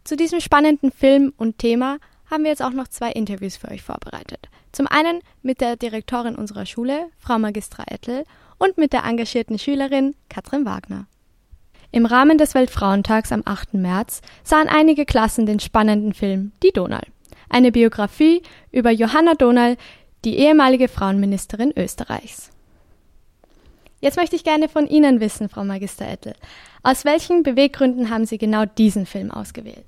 Zu 0.05 0.17
diesem 0.17 0.41
spannenden 0.41 0.91
Film 0.91 1.33
und 1.37 1.59
Thema 1.59 1.99
haben 2.31 2.43
wir 2.43 2.51
jetzt 2.51 2.63
auch 2.63 2.73
noch 2.73 2.89
zwei 2.89 3.11
Interviews 3.13 3.57
für 3.57 3.71
euch 3.71 3.83
vorbereitet. 3.83 4.49
Zum 4.73 4.87
einen 4.87 5.21
mit 5.43 5.61
der 5.61 5.77
Direktorin 5.77 6.37
unserer 6.37 6.67
Schule, 6.67 7.07
Frau 7.19 7.39
Magistra 7.39 7.85
Ettel, 7.87 8.25
und 8.59 8.79
mit 8.79 8.93
der 8.93 9.05
engagierten 9.05 9.59
Schülerin 9.59 10.15
Katrin 10.29 10.65
Wagner. 10.65 11.07
Im 11.91 12.05
Rahmen 12.05 12.37
des 12.37 12.55
Weltfrauentags 12.55 13.33
am 13.33 13.43
8. 13.45 13.75
März 13.75 14.21
sahen 14.45 14.69
einige 14.69 15.07
Klassen 15.07 15.47
den 15.47 15.59
spannenden 15.59 16.13
Film 16.13 16.53
Die 16.63 16.73
Donal, 16.73 17.05
eine 17.49 17.73
Biografie 17.73 18.43
über 18.71 18.91
Johanna 18.91 19.35
Donal, 19.35 19.77
die 20.25 20.37
ehemalige 20.37 20.89
Frauenministerin 20.89 21.73
Österreichs. 21.77 22.51
Jetzt 24.01 24.17
möchte 24.17 24.37
ich 24.37 24.45
gerne 24.45 24.69
von 24.69 24.87
Ihnen 24.87 25.21
wissen, 25.21 25.49
Frau 25.49 25.65
Magister 25.65 26.07
Ettel, 26.07 26.35
aus 26.83 27.05
welchen 27.05 27.43
Beweggründen 27.43 28.11
haben 28.11 28.27
Sie 28.27 28.39
genau 28.39 28.65
diesen 28.65 29.07
Film 29.07 29.31
ausgewählt? 29.31 29.87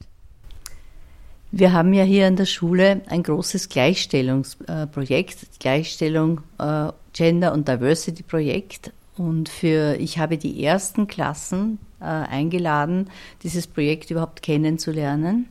Wir 1.53 1.73
haben 1.73 1.93
ja 1.93 2.05
hier 2.05 2.27
an 2.27 2.37
der 2.37 2.47
Schule 2.47 3.03
ein 3.09 3.23
großes 3.25 3.69
Gleichstellungsprojekt, 3.69 5.59
Gleichstellung 5.59 6.43
äh, 6.59 6.93
Gender 7.13 7.53
und 7.53 7.67
Diversity 7.67 8.23
Projekt. 8.23 8.93
Und 9.17 9.49
für, 9.49 9.97
ich 9.97 10.19
habe 10.19 10.39
die 10.39 10.65
ersten 10.65 11.09
Klassen 11.09 11.79
äh, 12.01 12.05
eingeladen, 12.05 13.11
dieses 13.43 13.67
Projekt 13.67 14.11
überhaupt 14.11 14.43
kennenzulernen 14.43 15.49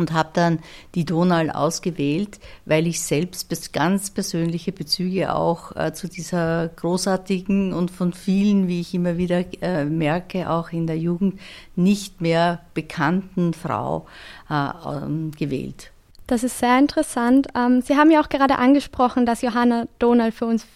und 0.00 0.12
habe 0.12 0.30
dann 0.32 0.58
die 0.94 1.04
Donal 1.04 1.50
ausgewählt, 1.50 2.40
weil 2.64 2.86
ich 2.86 3.00
selbst 3.02 3.72
ganz 3.72 4.10
persönliche 4.10 4.72
Bezüge 4.72 5.34
auch 5.34 5.76
äh, 5.76 5.92
zu 5.92 6.08
dieser 6.08 6.68
großartigen 6.68 7.72
und 7.72 7.90
von 7.90 8.12
vielen, 8.12 8.66
wie 8.66 8.80
ich 8.80 8.94
immer 8.94 9.16
wieder 9.16 9.44
äh, 9.62 9.84
merke, 9.84 10.50
auch 10.50 10.70
in 10.70 10.86
der 10.86 10.98
Jugend 10.98 11.38
nicht 11.76 12.20
mehr 12.20 12.60
bekannten 12.74 13.54
Frau 13.54 14.06
äh, 14.48 14.54
ähm, 14.54 15.30
gewählt. 15.38 15.92
Das 16.26 16.44
ist 16.44 16.58
sehr 16.58 16.78
interessant. 16.78 17.48
Ähm, 17.56 17.82
Sie 17.82 17.96
haben 17.96 18.10
ja 18.10 18.20
auch 18.20 18.28
gerade 18.28 18.56
angesprochen, 18.56 19.26
dass 19.26 19.42
Johanna 19.42 19.86
Donal 19.98 20.32
für 20.32 20.46
uns 20.46 20.66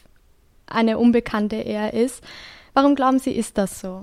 eine 0.67 0.99
Unbekannte 0.99 1.57
eher 1.57 1.95
ist. 1.95 2.23
Warum 2.73 2.97
glauben 2.97 3.21
Sie, 3.21 3.31
ist 3.31 3.57
das 3.57 3.81
so? 3.81 4.01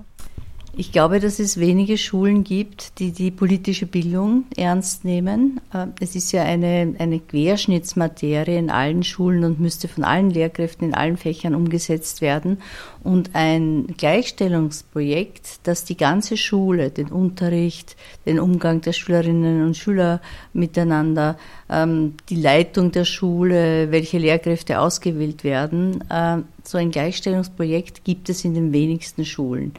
Ich 0.78 0.94
glaube, 0.94 1.20
dass 1.20 1.40
es 1.40 1.60
wenige 1.60 1.98
Schulen 1.98 2.46
gibt, 2.46 3.00
die 3.00 3.12
die 3.12 3.30
politische 3.30 3.86
Bildung 3.86 4.46
ernst 4.56 5.04
nehmen. 5.04 5.60
Äh, 5.74 5.88
es 6.00 6.16
ist 6.16 6.32
ja 6.32 6.44
eine, 6.44 6.96
eine 6.98 7.20
Querschnittsmaterie 7.20 8.58
in 8.58 8.70
allen 8.70 9.04
Schulen 9.04 9.44
und 9.44 9.60
müsste 9.60 9.90
von 9.90 10.06
allen 10.06 10.30
Lehrkräften 10.30 10.88
in 10.88 10.94
allen 10.94 11.18
Fächern 11.18 11.56
umgesetzt 11.56 12.22
werden. 12.22 12.60
Und 13.04 13.32
ein 13.34 13.88
Gleichstellungsprojekt, 13.98 15.62
das 15.64 15.86
die 15.86 15.98
ganze 15.98 16.38
Schule, 16.38 16.92
den 16.92 17.08
Unterricht, 17.08 17.96
den 18.28 18.40
Umgang 18.40 18.82
der 18.82 18.94
Schülerinnen 18.94 19.66
und 19.66 19.76
Schüler 19.76 20.22
miteinander, 20.54 21.38
ähm, 21.70 22.16
die 22.30 22.36
Leitung 22.36 22.92
der 22.92 23.06
Schule, 23.06 23.92
welche 23.92 24.20
Lehrkräfte 24.20 24.80
ausgewählt 24.80 25.44
werden, 25.44 26.04
äh, 26.10 26.38
so 26.64 26.78
ein 26.78 26.92
Gleichstellungsprojekt 26.92 28.04
gibt 28.04 28.30
es 28.30 28.46
in 28.46 28.54
den 28.54 28.72
wenigsten 28.72 29.26
Schulen. 29.26 29.74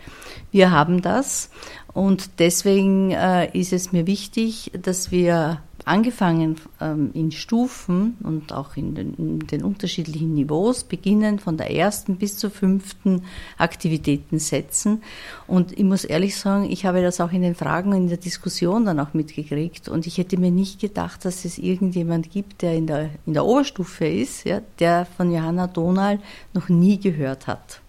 Wir 0.50 0.72
haben 0.72 1.00
das 1.00 1.50
und 1.92 2.40
deswegen 2.40 3.12
äh, 3.12 3.56
ist 3.56 3.72
es 3.72 3.92
mir 3.92 4.06
wichtig, 4.06 4.72
dass 4.82 5.12
wir 5.12 5.60
angefangen 5.84 6.56
ähm, 6.80 7.10
in 7.14 7.32
Stufen 7.32 8.16
und 8.22 8.52
auch 8.52 8.76
in 8.76 8.94
den, 8.94 9.14
in 9.14 9.38
den, 9.40 9.64
unterschiedlichen 9.64 10.34
Niveaus, 10.34 10.84
beginnen 10.84 11.38
von 11.38 11.56
der 11.56 11.70
ersten 11.70 12.16
bis 12.16 12.36
zur 12.36 12.50
fünften 12.50 13.22
Aktivitäten 13.58 14.38
setzen. 14.38 15.02
Und 15.46 15.78
ich 15.78 15.84
muss 15.84 16.04
ehrlich 16.04 16.36
sagen, 16.36 16.70
ich 16.70 16.86
habe 16.86 17.02
das 17.02 17.20
auch 17.20 17.32
in 17.32 17.42
den 17.42 17.54
Fragen 17.54 17.92
in 17.92 18.08
der 18.08 18.18
Diskussion 18.18 18.84
dann 18.84 19.00
auch 19.00 19.12
mitgekriegt. 19.12 19.88
Und 19.88 20.06
ich 20.06 20.18
hätte 20.18 20.38
mir 20.38 20.50
nicht 20.50 20.80
gedacht, 20.80 21.24
dass 21.24 21.44
es 21.44 21.58
irgendjemand 21.58 22.30
gibt, 22.30 22.62
der 22.62 22.74
in 22.74 22.86
der, 22.86 23.10
in 23.26 23.34
der 23.34 23.44
Oberstufe 23.44 24.06
ist, 24.06 24.44
ja, 24.44 24.62
der 24.78 25.06
von 25.16 25.32
Johanna 25.32 25.66
Donal 25.66 26.20
noch 26.54 26.68
nie 26.68 26.98
gehört 26.98 27.46
hat. 27.46 27.81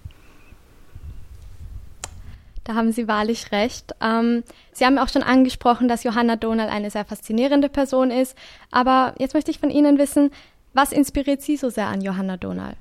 Da 2.64 2.76
haben 2.76 2.92
Sie 2.92 3.08
wahrlich 3.08 3.52
recht. 3.52 3.94
Ähm, 4.02 4.44
Sie 4.72 4.86
haben 4.86 4.98
auch 4.98 5.10
schon 5.10 5.24
angesprochen, 5.24 5.88
dass 5.88 6.04
Johanna 6.04 6.38
Donal 6.38 6.70
eine 6.70 6.90
sehr 6.90 7.06
faszinierende 7.06 7.70
Person 7.70 8.10
ist. 8.10 8.38
Aber 8.72 9.16
jetzt 9.18 9.34
möchte 9.34 9.52
ich 9.52 9.60
von 9.60 9.70
Ihnen 9.70 9.98
wissen, 9.98 10.32
was 10.74 10.92
inspiriert 10.92 11.42
Sie 11.42 11.58
so 11.58 11.70
sehr 11.70 11.88
an 11.88 12.02
Johanna 12.02 12.38
Donal? 12.38 12.76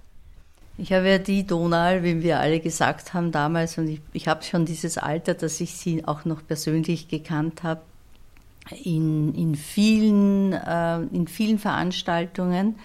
Ich 0.78 0.92
habe 0.92 1.08
ja 1.08 1.18
die 1.18 1.46
Donal, 1.46 2.02
wie 2.02 2.22
wir 2.22 2.40
alle 2.40 2.60
gesagt 2.60 3.12
haben 3.12 3.30
damals, 3.30 3.76
und 3.76 3.88
ich, 3.88 4.00
ich 4.12 4.28
habe 4.28 4.42
schon 4.42 4.64
dieses 4.64 4.98
Alter, 4.98 5.34
dass 5.34 5.60
ich 5.60 5.74
sie 5.74 6.04
auch 6.06 6.24
noch 6.24 6.46
persönlich 6.46 7.08
gekannt 7.08 7.62
habe, 7.62 7.82
in, 8.82 9.34
in, 9.34 9.54
vielen, 9.54 10.52
äh, 10.52 11.00
in 11.12 11.26
vielen 11.28 11.58
Veranstaltungen 11.58 12.78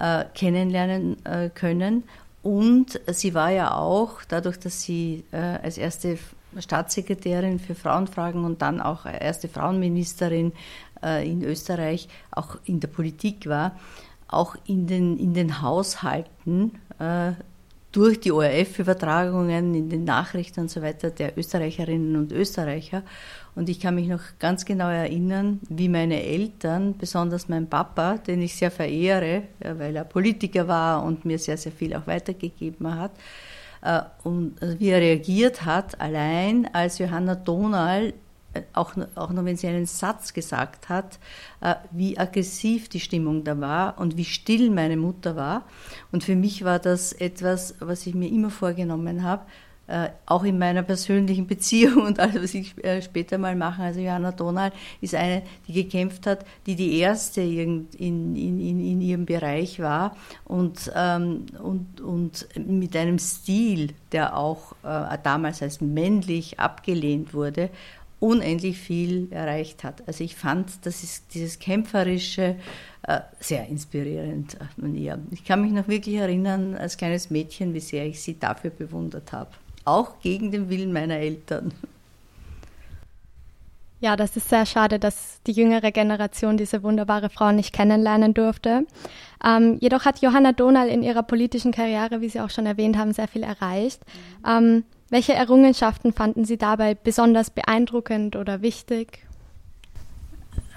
äh, 0.00 0.24
kennenlernen 0.34 1.24
äh, 1.24 1.50
können. 1.50 2.04
Und 2.42 3.00
sie 3.08 3.34
war 3.34 3.50
ja 3.50 3.74
auch, 3.74 4.22
dadurch, 4.28 4.58
dass 4.58 4.82
sie 4.82 5.24
äh, 5.32 5.36
als 5.36 5.78
erste 5.78 6.16
Staatssekretärin 6.60 7.58
für 7.58 7.74
Frauenfragen 7.74 8.44
und 8.44 8.62
dann 8.62 8.80
auch 8.80 9.06
erste 9.06 9.48
Frauenministerin 9.48 10.52
äh, 11.02 11.28
in 11.28 11.42
Österreich, 11.42 12.08
auch 12.30 12.56
in 12.64 12.80
der 12.80 12.88
Politik 12.88 13.48
war, 13.48 13.76
auch 14.28 14.56
in 14.66 14.86
den, 14.86 15.18
in 15.18 15.34
den 15.34 15.62
Haushalten 15.62 16.72
äh, 16.98 17.32
durch 17.92 18.20
die 18.20 18.32
ORF-Übertragungen 18.32 19.74
in 19.74 19.88
den 19.88 20.04
Nachrichten 20.04 20.60
und 20.60 20.70
so 20.70 20.82
weiter 20.82 21.10
der 21.10 21.38
Österreicherinnen 21.38 22.16
und 22.16 22.30
Österreicher. 22.32 23.02
Und 23.54 23.70
ich 23.70 23.80
kann 23.80 23.94
mich 23.94 24.06
noch 24.06 24.20
ganz 24.38 24.66
genau 24.66 24.90
erinnern, 24.90 25.60
wie 25.70 25.88
meine 25.88 26.22
Eltern, 26.22 26.94
besonders 26.98 27.48
mein 27.48 27.68
Papa, 27.68 28.18
den 28.18 28.42
ich 28.42 28.54
sehr 28.54 28.70
verehre, 28.70 29.44
weil 29.60 29.96
er 29.96 30.04
Politiker 30.04 30.68
war 30.68 31.04
und 31.04 31.24
mir 31.24 31.38
sehr, 31.38 31.56
sehr 31.56 31.72
viel 31.72 31.94
auch 31.94 32.06
weitergegeben 32.06 32.94
hat, 32.94 33.12
äh, 33.12 33.55
und 34.24 34.60
also 34.60 34.80
wie 34.80 34.88
er 34.88 35.00
reagiert 35.00 35.64
hat, 35.64 36.00
allein 36.00 36.68
als 36.72 36.98
Johanna 36.98 37.34
Donal 37.34 38.14
äh, 38.56 38.62
auch, 38.72 38.94
auch 39.14 39.30
nur 39.30 39.44
wenn 39.44 39.56
sie 39.56 39.66
einen 39.66 39.86
Satz 39.86 40.32
gesagt 40.32 40.88
hat, 40.88 41.18
äh, 41.60 41.74
wie 41.90 42.18
aggressiv 42.18 42.88
die 42.88 43.00
Stimmung 43.00 43.44
da 43.44 43.60
war 43.60 43.98
und 43.98 44.16
wie 44.16 44.24
still 44.24 44.70
meine 44.70 44.96
Mutter 44.96 45.36
war. 45.36 45.64
Und 46.12 46.24
für 46.24 46.36
mich 46.36 46.64
war 46.64 46.78
das 46.78 47.12
etwas, 47.12 47.74
was 47.80 48.06
ich 48.06 48.14
mir 48.14 48.28
immer 48.28 48.50
vorgenommen 48.50 49.22
habe, 49.22 49.44
äh, 49.88 50.08
auch 50.26 50.42
in 50.44 50.58
meiner 50.58 50.82
persönlichen 50.82 51.46
Beziehung 51.56 52.02
und 52.02 52.18
alles, 52.18 52.42
was 52.42 52.54
ich 52.54 52.84
äh, 52.84 53.00
später 53.02 53.38
mal 53.38 53.54
mache. 53.54 53.82
Also 53.82 54.00
Johanna 54.00 54.32
Donal 54.32 54.72
ist 55.00 55.14
eine, 55.14 55.42
die 55.68 55.72
gekämpft 55.72 56.26
hat, 56.26 56.44
die 56.66 56.74
die 56.74 56.98
erste 56.98 57.40
in, 57.40 57.88
in, 57.96 58.34
in, 58.36 58.60
in 58.60 59.00
ihrem 59.00 59.26
Bereich 59.26 59.80
war 59.80 60.16
und, 60.44 60.90
ähm, 60.94 61.46
und, 61.62 62.00
und 62.00 62.48
mit 62.66 62.96
einem 62.96 63.18
Stil, 63.18 63.92
der 64.12 64.36
auch 64.36 64.72
äh, 64.82 65.18
damals 65.22 65.62
als 65.62 65.80
männlich 65.80 66.58
abgelehnt 66.58 67.32
wurde, 67.32 67.70
unendlich 68.18 68.78
viel 68.78 69.30
erreicht 69.30 69.84
hat. 69.84 70.02
Also 70.08 70.24
ich 70.24 70.34
fand, 70.34 70.84
das 70.86 71.02
ist 71.02 71.34
dieses 71.34 71.58
kämpferische 71.58 72.56
äh, 73.02 73.20
sehr 73.38 73.68
inspirierend. 73.68 74.56
Ich 75.30 75.44
kann 75.44 75.60
mich 75.60 75.70
noch 75.70 75.86
wirklich 75.86 76.16
erinnern, 76.16 76.74
als 76.74 76.96
kleines 76.96 77.30
Mädchen, 77.30 77.74
wie 77.74 77.80
sehr 77.80 78.06
ich 78.06 78.20
sie 78.20 78.38
dafür 78.38 78.70
bewundert 78.70 79.32
habe 79.32 79.50
auch 79.86 80.20
gegen 80.20 80.50
den 80.50 80.68
Willen 80.68 80.92
meiner 80.92 81.16
Eltern. 81.16 81.72
Ja, 84.00 84.14
das 84.14 84.36
ist 84.36 84.50
sehr 84.50 84.66
schade, 84.66 84.98
dass 84.98 85.40
die 85.46 85.52
jüngere 85.52 85.90
Generation 85.90 86.58
diese 86.58 86.82
wunderbare 86.82 87.30
Frau 87.30 87.50
nicht 87.52 87.72
kennenlernen 87.72 88.34
durfte. 88.34 88.86
Ähm, 89.44 89.78
jedoch 89.80 90.04
hat 90.04 90.20
Johanna 90.20 90.52
Donal 90.52 90.88
in 90.88 91.02
ihrer 91.02 91.22
politischen 91.22 91.72
Karriere, 91.72 92.20
wie 92.20 92.28
Sie 92.28 92.40
auch 92.40 92.50
schon 92.50 92.66
erwähnt 92.66 92.98
haben, 92.98 93.12
sehr 93.12 93.28
viel 93.28 93.42
erreicht. 93.42 94.02
Mhm. 94.44 94.48
Ähm, 94.48 94.84
welche 95.08 95.34
Errungenschaften 95.34 96.12
fanden 96.12 96.44
Sie 96.44 96.58
dabei 96.58 96.94
besonders 96.94 97.50
beeindruckend 97.50 98.36
oder 98.36 98.60
wichtig? 98.60 99.25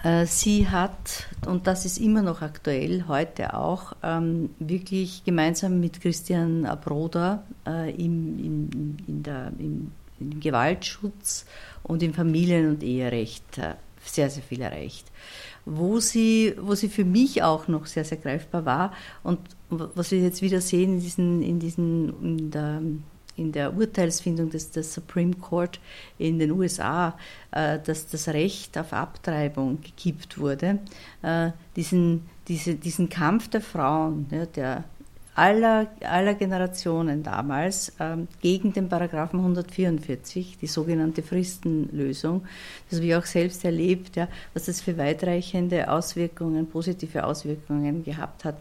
Äh, 0.03 0.25
sie 0.25 0.69
hat, 0.69 1.27
und 1.45 1.67
das 1.67 1.85
ist 1.85 1.97
immer 1.97 2.21
noch 2.21 2.41
aktuell, 2.41 3.05
heute 3.07 3.53
auch, 3.53 3.93
ähm, 4.01 4.49
wirklich 4.59 5.23
gemeinsam 5.25 5.79
mit 5.79 5.99
Christian 5.99 6.67
Broder 6.83 7.43
äh, 7.67 7.91
im, 7.91 8.39
im, 8.39 8.97
in 9.07 9.23
der, 9.23 9.51
im, 9.59 9.91
im, 10.19 10.39
Gewaltschutz 10.39 11.45
und 11.83 12.01
im 12.01 12.13
Familien- 12.13 12.69
und 12.69 12.83
Eherecht 12.83 13.57
äh, 13.57 13.75
sehr, 14.05 14.29
sehr 14.29 14.43
viel 14.43 14.61
erreicht. 14.61 15.05
Wo 15.65 15.99
sie, 15.99 16.55
wo 16.59 16.75
sie 16.75 16.87
für 16.87 17.03
mich 17.03 17.43
auch 17.43 17.67
noch 17.67 17.85
sehr, 17.85 18.05
sehr 18.05 18.17
greifbar 18.17 18.65
war 18.65 18.93
und 19.23 19.39
was 19.69 20.11
wir 20.11 20.19
jetzt 20.19 20.41
wieder 20.41 20.61
sehen 20.61 20.93
in 20.93 20.99
diesen, 21.01 21.41
in 21.41 21.59
diesen, 21.59 22.23
in 22.23 22.51
der 22.51 22.81
in 23.39 23.51
der 23.51 23.75
Urteilsfindung 23.75 24.49
des, 24.49 24.71
des 24.71 24.93
Supreme 24.93 25.33
Court 25.35 25.79
in 26.17 26.39
den 26.39 26.51
USA, 26.51 27.17
äh, 27.51 27.79
dass 27.79 28.07
das 28.07 28.27
Recht 28.27 28.77
auf 28.77 28.93
Abtreibung 28.93 29.79
gekippt 29.81 30.37
wurde, 30.37 30.79
äh, 31.21 31.51
diesen, 31.75 32.27
diese, 32.47 32.75
diesen 32.75 33.09
Kampf 33.09 33.49
der 33.49 33.61
Frauen, 33.61 34.27
ja, 34.31 34.45
der 34.45 34.83
aller, 35.35 35.87
aller 36.01 36.33
Generationen 36.33 37.23
damals 37.23 37.93
ähm, 37.99 38.27
gegen 38.41 38.73
den 38.73 38.89
Paragraphen 38.89 39.39
144, 39.39 40.57
die 40.59 40.67
sogenannte 40.67 41.23
Fristenlösung. 41.23 42.43
Das 42.89 42.99
habe 42.99 43.07
ich 43.07 43.15
auch 43.15 43.25
selbst 43.25 43.63
erlebt, 43.63 44.17
ja, 44.17 44.27
was 44.53 44.65
das 44.65 44.81
für 44.81 44.97
weitreichende 44.97 45.89
Auswirkungen, 45.89 46.67
positive 46.67 47.23
Auswirkungen 47.23 48.03
gehabt 48.03 48.43
hat 48.43 48.57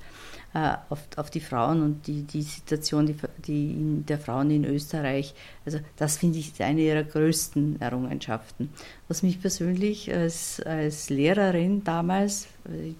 äh, 0.55 0.75
auf, 0.89 1.01
auf 1.17 1.31
die 1.31 1.41
Frauen 1.41 1.83
und 1.83 2.07
die, 2.07 2.23
die 2.23 2.43
Situation 2.43 3.07
die, 3.07 3.17
die 3.47 4.03
der 4.07 4.19
Frauen 4.19 4.51
in 4.51 4.65
Österreich. 4.65 5.35
Also 5.67 5.79
das 5.97 6.17
finde 6.17 6.39
ich 6.39 6.53
eine 6.63 6.81
ihrer 6.81 7.05
größten 7.05 7.81
Errungenschaften. 7.81 8.71
Was 9.09 9.23
mich 9.23 9.41
persönlich 9.41 10.13
als, 10.13 10.61
als 10.61 11.11
Lehrerin 11.11 11.85
damals, 11.85 12.49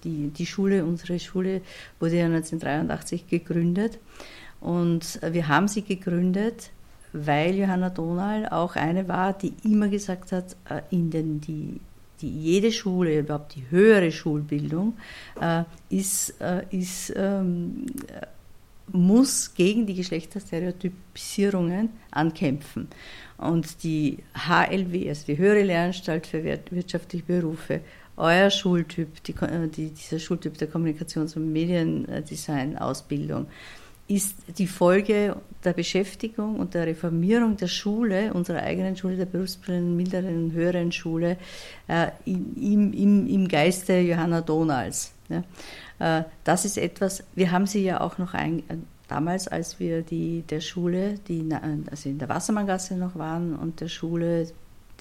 die, 0.03 0.29
die 0.29 0.45
Schule, 0.45 0.85
unsere 0.85 1.19
Schule 1.19 1.61
wurde 1.99 2.17
ja 2.17 2.25
1983 2.25 3.27
gegründet 3.27 3.97
und 4.61 5.19
wir 5.21 5.47
haben 5.47 5.67
sie 5.67 5.81
gegründet, 5.83 6.71
weil 7.13 7.55
Johanna 7.55 7.89
Donal 7.89 8.47
auch 8.49 8.75
eine 8.75 9.07
war, 9.07 9.33
die 9.33 9.53
immer 9.63 9.87
gesagt 9.87 10.31
hat, 10.31 10.55
äh, 10.69 10.81
in 10.91 11.09
den, 11.09 11.41
die 11.41 11.79
die, 12.21 12.29
jede 12.29 12.71
Schule, 12.71 13.19
überhaupt 13.19 13.55
die 13.55 13.63
höhere 13.69 14.11
Schulbildung, 14.11 14.97
äh, 15.41 15.63
ist, 15.89 16.39
äh, 16.41 16.63
ist, 16.71 17.13
ähm, 17.15 17.85
muss 18.91 19.53
gegen 19.53 19.85
die 19.85 19.95
Geschlechterstereotypisierungen 19.95 21.89
ankämpfen. 22.11 22.87
Und 23.37 23.83
die 23.83 24.17
HLW, 24.33 25.09
also 25.09 25.25
die 25.27 25.37
Höhere 25.37 25.63
Lehranstalt 25.63 26.27
für 26.27 26.43
wirtschaftliche 26.43 27.25
Berufe, 27.25 27.81
euer 28.17 28.49
Schultyp, 28.49 29.23
die, 29.23 29.31
äh, 29.31 29.67
die, 29.67 29.91
dieser 29.91 30.19
Schultyp 30.19 30.57
der 30.57 30.69
Kommunikations- 30.69 31.37
und 31.37 31.53
Mediendesign-Ausbildung, 31.53 33.47
ist 34.09 34.35
die 34.57 34.67
Folge 34.67 35.35
der 35.63 35.73
Beschäftigung 35.73 36.59
und 36.59 36.73
der 36.73 36.87
Reformierung 36.87 37.55
der 37.57 37.67
Schule, 37.67 38.33
unserer 38.33 38.63
eigenen 38.63 38.97
Schule, 38.97 39.17
der 39.17 39.25
berufsbildenden, 39.25 39.95
mittleren 39.95 40.45
und 40.45 40.53
höheren 40.53 40.91
Schule, 40.91 41.37
äh, 41.87 42.07
im, 42.25 42.91
im, 42.93 43.27
im 43.27 43.47
Geiste 43.47 43.99
Johanna 43.99 44.41
Donals. 44.41 45.11
Ja. 45.29 45.43
Äh, 45.99 46.23
das 46.43 46.65
ist 46.65 46.77
etwas, 46.77 47.23
wir 47.35 47.51
haben 47.51 47.67
sie 47.67 47.83
ja 47.83 48.01
auch 48.01 48.17
noch 48.17 48.33
ein, 48.33 48.63
damals, 49.07 49.47
als 49.47 49.79
wir 49.79 50.01
die, 50.01 50.43
der 50.49 50.61
Schule, 50.61 51.15
die, 51.27 51.47
also 51.91 52.09
in 52.09 52.17
der 52.17 52.29
Wassermanngasse 52.29 52.95
noch 52.95 53.15
waren 53.15 53.55
und 53.55 53.81
der 53.81 53.89
Schule 53.89 54.47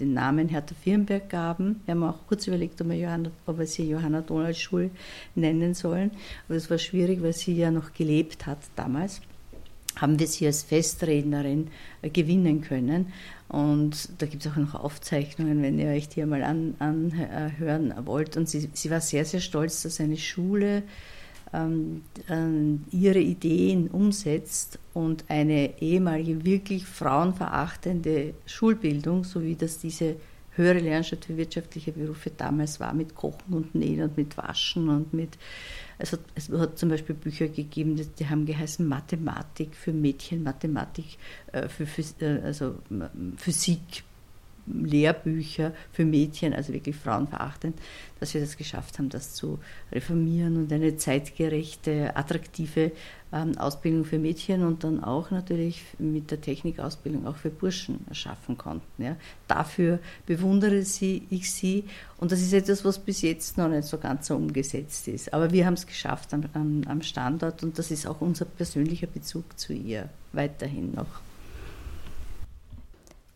den 0.01 0.15
Namen 0.15 0.49
Hertha 0.49 0.75
Firnberg 0.83 1.29
gaben. 1.29 1.81
Wir 1.85 1.95
haben 1.95 2.03
auch 2.05 2.27
kurz 2.27 2.47
überlegt, 2.47 2.81
ob 2.81 2.89
wir, 2.89 2.97
Johanna, 2.97 3.31
ob 3.47 3.59
wir 3.59 3.67
sie 3.67 3.89
Johanna 3.89 4.21
Donald 4.21 4.57
Schul 4.57 4.91
nennen 5.35 5.75
sollen. 5.75 6.11
Aber 6.49 6.57
es 6.57 6.71
war 6.71 6.79
schwierig, 6.79 7.23
weil 7.23 7.33
sie 7.33 7.57
ja 7.57 7.71
noch 7.71 7.93
gelebt 7.93 8.47
hat 8.47 8.59
damals. 8.77 9.21
Haben 9.97 10.19
wir 10.19 10.29
sie 10.29 10.47
als 10.47 10.63
Festrednerin 10.63 11.69
äh, 12.03 12.11
gewinnen 12.11 12.61
können. 12.61 13.13
Und 13.49 14.11
da 14.19 14.27
gibt 14.27 14.45
es 14.45 14.53
auch 14.53 14.57
noch 14.57 14.75
Aufzeichnungen, 14.75 15.63
wenn 15.63 15.79
ihr 15.79 15.89
euch 15.89 16.09
die 16.09 16.23
einmal 16.23 16.43
anhören 16.43 17.93
an, 17.93 18.07
wollt. 18.07 18.37
Und 18.37 18.49
sie, 18.49 18.69
sie 18.73 18.91
war 18.91 19.01
sehr, 19.01 19.25
sehr 19.25 19.41
stolz, 19.41 19.83
dass 19.83 20.01
eine 20.01 20.17
Schule 20.17 20.83
ihre 21.51 23.19
Ideen 23.19 23.89
umsetzt 23.89 24.79
und 24.93 25.25
eine 25.29 25.81
ehemalige 25.81 26.45
wirklich 26.45 26.85
frauenverachtende 26.85 28.35
Schulbildung, 28.45 29.25
so 29.25 29.43
wie 29.43 29.55
das 29.55 29.79
diese 29.79 30.17
höhere 30.59 30.81
Lehranstalт 30.81 31.25
für 31.25 31.37
wirtschaftliche 31.37 31.93
Berufe 31.93 32.31
damals 32.37 32.81
war, 32.81 32.93
mit 32.93 33.15
Kochen 33.15 33.55
und 33.55 33.75
Nähen 33.75 34.03
und 34.03 34.17
mit 34.17 34.37
Waschen 34.37 34.89
und 34.89 35.15
mit, 35.15 35.39
also 35.99 36.19
es 36.35 36.51
hat 36.51 36.79
zum 36.79 36.91
Beispiel 36.91 37.15
Bücher 37.15 37.49
gegeben, 37.49 37.97
die, 37.97 38.07
die 38.07 38.29
haben 38.29 38.45
geheißen 38.45 38.87
Mathematik 38.87 39.75
für 39.75 39.93
Mädchen, 39.93 40.43
Mathematik 40.43 41.17
äh, 41.53 41.69
für, 41.69 41.87
für 41.87 42.03
äh, 42.25 42.43
also 42.43 42.75
Physik 43.37 44.03
Lehrbücher 44.73 45.73
für 45.93 46.05
Mädchen, 46.05 46.55
also 46.55 46.73
wirklich 46.73 46.97
frauenverachtend, 46.97 47.79
dass 48.21 48.35
wir 48.35 48.41
das 48.41 48.57
geschafft 48.57 48.99
haben, 48.99 49.09
das 49.09 49.35
zu 49.35 49.59
reformieren 49.93 50.57
und 50.57 50.73
eine 50.73 50.97
zeitgerechte, 50.97 52.17
attraktive 52.17 52.93
ähm, 53.33 53.57
Ausbildung 53.59 54.05
für 54.05 54.19
Mädchen 54.19 54.65
und 54.65 54.85
dann 54.85 55.03
auch 55.05 55.31
natürlich 55.31 55.83
mit 55.99 56.31
der 56.31 56.41
Technikausbildung 56.41 57.27
auch 57.27 57.37
für 57.37 57.51
Burschen 57.51 58.01
schaffen 58.13 58.57
konnten. 58.57 59.03
Ja. 59.03 59.17
Dafür 59.47 59.99
bewundere 60.27 60.83
sie, 60.83 61.27
ich 61.31 61.53
sie 61.53 61.85
und 62.17 62.33
das 62.33 62.41
ist 62.41 62.53
etwas, 62.53 62.85
was 62.85 62.99
bis 62.99 63.23
jetzt 63.23 63.59
noch 63.59 63.69
nicht 63.69 63.85
so 63.85 63.99
ganz 63.99 64.29
so 64.29 64.37
umgesetzt 64.37 65.09
ist. 65.09 65.33
Aber 65.33 65.53
wir 65.53 65.67
haben 65.67 65.75
es 65.75 65.87
geschafft 65.87 66.33
am, 66.35 66.45
am, 66.55 66.83
am 66.87 67.03
Standort 67.03 67.63
und 67.63 67.79
das 67.79 67.91
ist 67.91 68.07
auch 68.07 68.21
unser 68.21 68.45
persönlicher 68.45 69.07
Bezug 69.07 69.59
zu 69.59 69.73
ihr 69.73 70.09
weiterhin 70.33 70.95
noch. 70.95 71.28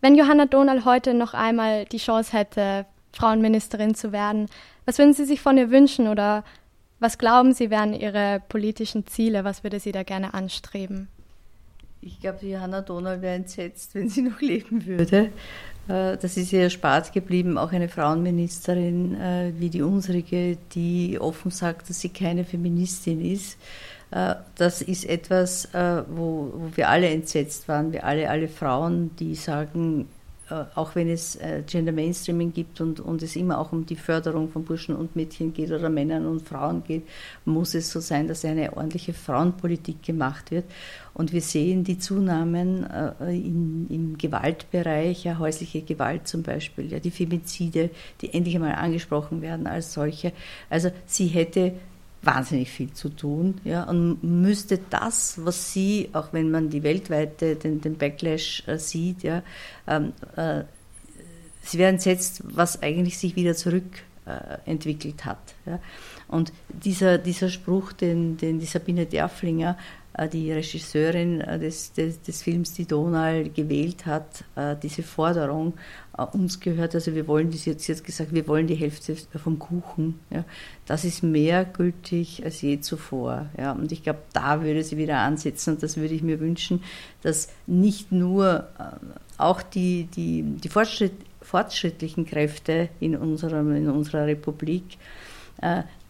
Wenn 0.03 0.17
Johanna 0.17 0.47
Donal 0.47 0.85
heute 0.85 1.15
noch 1.15 1.33
einmal 1.33 1.85
die 1.85 1.99
Chance 1.99 2.33
hätte, 2.37 2.87
Frauenministerin 3.13 3.95
zu 3.95 4.11
werden, 4.11 4.49
was 4.85 4.99
würden 4.99 5.15
Sie 5.15 5.25
sich 5.25 5.41
von 5.41 5.57
ihr 5.57 5.71
wünschen 5.71 6.09
oder 6.09 6.43
was 6.99 7.19
glauben 7.19 7.55
Sie 7.55 7.71
wären 7.71 7.95
Ihre 7.95 8.43
politischen 8.49 9.07
Ziele? 9.07 9.45
Was 9.45 9.63
würde 9.63 9.79
sie 9.79 9.93
da 9.93 10.03
gerne 10.03 10.35
anstreben? 10.35 11.07
Ich 12.01 12.19
glaube, 12.19 12.45
Johanna 12.45 12.81
Donal 12.81 13.23
wäre 13.23 13.37
entsetzt, 13.37 13.95
wenn 13.95 14.09
sie 14.09 14.23
noch 14.29 14.41
leben 14.41 14.85
würde. 14.87 15.31
Äh, 15.87 16.17
das 16.17 16.37
ist 16.37 16.53
ihr 16.53 16.63
erspart 16.63 17.13
geblieben, 17.13 17.57
auch 17.57 17.71
eine 17.71 17.89
Frauenministerin 17.89 19.15
äh, 19.15 19.53
wie 19.57 19.71
die 19.71 19.83
unsere, 19.83 20.25
die 20.75 21.17
offen 21.21 21.53
sagt, 21.53 21.89
dass 21.89 22.01
sie 22.01 22.09
keine 22.09 22.45
Feministin 22.45 23.25
ist. 23.25 23.57
Äh, 24.13 24.35
das 24.57 24.83
ist 24.83 25.07
etwas, 25.07 25.65
äh, 25.75 26.03
wo, 26.09 26.53
wo 26.55 26.71
wir 26.75 26.89
alle 26.89 27.09
entsetzt 27.09 27.67
waren, 27.67 27.93
wir 27.93 28.05
alle, 28.05 28.29
alle 28.29 28.47
Frauen, 28.47 29.11
die 29.19 29.35
sagen, 29.35 30.07
äh, 30.51 30.65
auch 30.75 30.95
wenn 30.95 31.09
es 31.09 31.39
Gender 31.67 31.93
Mainstreaming 31.93 32.53
gibt 32.53 32.83
und, 32.83 33.01
und 33.01 33.23
es 33.23 33.37
immer 33.37 33.59
auch 33.59 33.73
um 33.73 33.87
die 33.87 33.97
Förderung 33.97 34.51
von 34.51 34.65
Burschen 34.65 34.95
und 34.95 35.17
Mädchen 35.17 35.55
geht 35.55 35.71
oder 35.71 35.89
Männern 35.89 36.27
und 36.27 36.47
Frauen 36.47 36.85
geht, 36.85 37.05
muss 37.47 37.75
es 37.75 37.91
so 37.91 38.01
sein, 38.01 38.29
dass 38.29 38.45
eine 38.45 38.77
ordentliche 38.77 39.15
Frauenpolitik 39.15 40.03
gemacht 40.03 40.51
wird. 40.51 40.67
Und 41.15 41.33
wir 41.33 41.41
sehen 41.41 41.85
die 41.85 41.99
Zunahmen 41.99 42.87
in, 43.21 43.87
im 43.91 44.19
Gewaltbereich, 44.19 45.25
ja, 45.25 45.39
häusliche 45.39 45.83
Gewalt 45.83 46.27
zum 46.27 46.43
Beispiel, 46.43 46.91
ja, 46.91 47.01
die 47.01 47.11
Femizide, 47.11 47.91
die 48.21 48.33
endlich 48.33 48.55
einmal 48.55 48.75
angesprochen 48.75 49.43
werden 49.43 49.67
als 49.67 49.93
solche. 49.93 50.33
Also 50.71 50.91
sie 51.07 51.27
hätte 51.27 51.75
wahnsinnig 52.23 52.71
viel 52.71 52.93
zu 52.93 53.09
tun 53.09 53.61
ja, 53.65 53.85
und 53.85 54.23
müsste 54.23 54.79
das, 54.91 55.45
was 55.45 55.73
sie, 55.73 56.11
auch 56.13 56.33
wenn 56.33 56.51
man 56.51 56.71
die 56.71 56.83
weltweite, 56.83 57.57
den, 57.57 57.81
den 57.81 57.99
Backlash 57.99 58.63
äh, 58.67 58.79
sieht, 58.79 59.23
ja, 59.23 59.43
ähm, 59.89 60.13
äh, 60.37 60.63
sie 61.63 61.79
werden 61.79 61.95
entsetzt, 61.95 62.43
was 62.45 62.83
eigentlich 62.83 63.19
sich 63.19 63.35
wieder 63.35 63.55
zurückentwickelt 63.55 65.21
äh, 65.21 65.25
hat. 65.25 65.55
Ja. 65.67 65.81
Und 66.29 66.53
dieser, 66.69 67.19
dieser 67.19 67.51
Spruch, 67.51 67.93
den, 67.93 68.37
den 68.37 68.61
die 68.61 68.67
Sabine 68.67 69.07
Derflinger 69.07 69.77
die 70.31 70.53
Regisseurin 70.53 71.41
äh, 71.41 71.59
des, 71.59 71.93
des, 71.93 72.21
des, 72.21 72.43
Films, 72.43 72.75
die 72.75 72.87
Donal 72.87 73.49
gewählt 73.49 74.07
hat, 74.07 74.45
äh, 74.57 74.77
diese 74.81 75.03
Forderung 75.03 75.75
uns 76.33 76.61
gehört. 76.61 76.95
Also 76.95 77.15
wir 77.15 77.27
wollen, 77.27 77.51
sie 77.53 77.71
hat 77.71 77.81
jetzt 77.89 78.05
gesagt, 78.05 78.35
wir 78.35 78.47
wollen 78.47 78.67
die 78.67 78.75
Hälfte 78.75 79.17
vom 79.43 79.59
Kuchen. 79.59 80.21
Ja. 80.29 80.45
Das 80.85 81.05
ist 81.05 81.23
mehr 81.23 81.65
gültig 81.65 82.45
als 82.45 82.61
je 82.61 82.81
zuvor. 82.81 83.47
Ja. 83.57 83.73
Und 83.73 83.93
ich 83.93 84.03
glaube, 84.03 84.21
da 84.35 84.63
würde 84.63 84.85
sie 84.85 84.99
wieder 84.99 85.19
ansetzen 85.19 85.75
und 85.75 85.83
das 85.83 85.97
würde 85.97 86.15
ich 86.15 86.23
mir 86.23 86.39
wünschen, 86.39 86.83
dass 87.23 87.49
nicht 87.67 88.13
nur 88.13 88.69
auch 89.39 89.63
die, 89.63 90.05
die, 90.15 90.43
die 90.43 90.69
Fortschritt, 90.69 91.15
fortschrittlichen 91.41 92.27
Kräfte 92.27 92.91
in, 93.01 93.17
unserem, 93.17 93.75
in 93.75 93.89
unserer 93.89 94.27
Republik 94.27 94.99